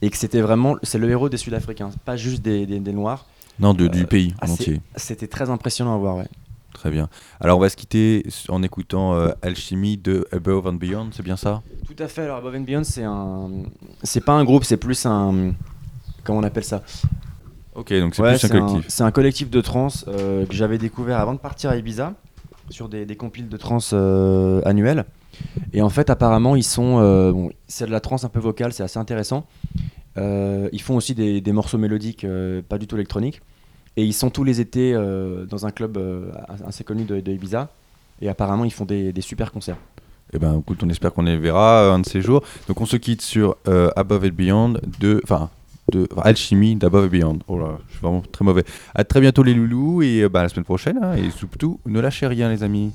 Et 0.00 0.10
que 0.10 0.16
c'était 0.16 0.40
vraiment. 0.40 0.76
C'est 0.82 0.98
le 0.98 1.08
héros 1.10 1.28
des 1.28 1.36
Sud-Africains, 1.36 1.90
pas 2.04 2.16
juste 2.16 2.42
des, 2.42 2.66
des- 2.66 2.80
des 2.80 2.92
Noirs. 2.92 3.26
Non, 3.60 3.72
de- 3.74 3.86
du 3.86 4.06
pays 4.06 4.34
en 4.42 4.50
entier. 4.50 4.80
C'était 4.96 5.28
très 5.28 5.48
impressionnant 5.50 5.94
à 5.94 5.98
voir, 5.98 6.16
ouais. 6.16 6.26
Très 6.72 6.90
bien. 6.90 7.08
Alors 7.38 7.58
on 7.58 7.60
va 7.60 7.68
se 7.68 7.76
quitter 7.76 8.26
en 8.48 8.62
écoutant 8.62 9.14
euh, 9.14 9.28
Alchimie 9.42 9.98
de 9.98 10.26
Above 10.32 10.66
and 10.66 10.72
Beyond, 10.72 11.10
c'est 11.12 11.22
bien 11.22 11.36
ça? 11.36 11.62
Tout 11.86 11.94
à 12.02 12.08
fait. 12.08 12.22
Alors, 12.22 12.38
Above 12.38 12.54
and 12.56 12.62
Beyond, 12.62 12.82
c'est 12.84 13.04
un. 13.04 13.50
C'est 14.02 14.24
pas 14.24 14.32
un 14.32 14.42
groupe, 14.44 14.64
c'est 14.64 14.78
plus 14.78 15.04
un. 15.06 15.52
Comment 16.24 16.38
on 16.38 16.42
appelle 16.44 16.64
ça? 16.64 16.82
Ok, 17.74 17.92
donc 17.94 18.14
c'est 18.14 18.22
Ouais, 18.22 18.36
plus 18.36 18.44
un 18.44 18.48
collectif. 18.48 18.84
C'est 18.88 19.02
un 19.02 19.10
collectif 19.10 19.50
de 19.50 19.60
trance 19.60 20.04
euh, 20.08 20.44
que 20.46 20.54
j'avais 20.54 20.78
découvert 20.78 21.18
avant 21.18 21.32
de 21.32 21.38
partir 21.38 21.70
à 21.70 21.76
Ibiza 21.76 22.14
sur 22.68 22.88
des, 22.88 23.06
des 23.06 23.16
compiles 23.16 23.48
de 23.48 23.56
trance 23.56 23.92
euh, 23.94 24.60
annuels. 24.64 25.04
Et 25.72 25.80
en 25.80 25.88
fait, 25.88 26.10
apparemment, 26.10 26.54
ils 26.56 26.62
sont. 26.64 26.98
euh, 27.00 27.32
bon, 27.32 27.50
c'est 27.68 27.86
de 27.86 27.90
la 27.90 28.00
trance 28.00 28.24
un 28.24 28.28
peu 28.28 28.40
vocale, 28.40 28.72
c'est 28.72 28.82
assez 28.82 28.98
intéressant. 28.98 29.46
Euh, 30.18 30.68
ils 30.72 30.82
font 30.82 30.94
aussi 30.96 31.14
des, 31.14 31.40
des 31.40 31.52
morceaux 31.52 31.78
mélodiques, 31.78 32.24
euh, 32.24 32.60
pas 32.66 32.76
du 32.76 32.86
tout 32.86 32.96
électroniques. 32.96 33.40
Et 33.96 34.04
ils 34.04 34.12
sont 34.12 34.28
tous 34.30 34.44
les 34.44 34.60
étés 34.60 34.94
dans 35.50 35.66
un 35.66 35.70
club 35.70 35.98
assez 36.66 36.82
connu 36.82 37.04
de, 37.04 37.20
de 37.20 37.32
Ibiza. 37.32 37.68
Et 38.22 38.28
apparemment, 38.30 38.64
ils 38.64 38.72
font 38.72 38.86
des, 38.86 39.12
des 39.12 39.20
super 39.20 39.52
concerts. 39.52 39.76
Eh 40.32 40.38
ben, 40.38 40.60
écoute, 40.60 40.80
on 40.82 40.88
espère 40.88 41.12
qu'on 41.12 41.24
les 41.24 41.36
verra 41.36 41.92
un 41.92 41.98
de 41.98 42.06
ces 42.06 42.22
jours. 42.22 42.42
Donc, 42.68 42.80
on 42.80 42.86
se 42.86 42.96
quitte 42.96 43.20
sur 43.20 43.56
Above 43.66 44.24
and 44.24 44.34
Beyond 44.34 44.74
de, 44.98 45.20
enfin, 45.24 45.50
de 45.90 46.08
Alchimie 46.22 46.76
d'Above 46.76 47.06
and 47.06 47.08
Beyond. 47.08 47.38
Oh 47.48 47.58
là, 47.58 47.78
je 47.88 47.92
suis 47.94 48.02
vraiment 48.02 48.22
très 48.32 48.44
mauvais. 48.44 48.64
À 48.94 49.04
très 49.04 49.20
bientôt 49.20 49.42
les 49.42 49.54
loulous 49.54 50.02
et 50.02 50.22
euh, 50.22 50.28
bah, 50.28 50.40
à 50.40 50.42
la 50.44 50.48
semaine 50.48 50.64
prochaine. 50.64 50.98
hein, 51.02 51.14
et 51.14 51.30
surtout, 51.30 51.80
ne 51.86 52.00
lâchez 52.00 52.26
rien, 52.26 52.48
les 52.48 52.62
amis. 52.62 52.92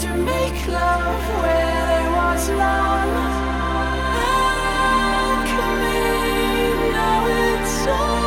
to 0.00 0.14
make 0.14 0.66
love 0.68 1.42
where 1.42 1.86
there 1.90 2.10
was 2.12 2.48
love. 2.50 3.16
Alchemy, 5.28 6.02
now 6.92 7.26
it's 7.26 7.86
all. 7.88 8.17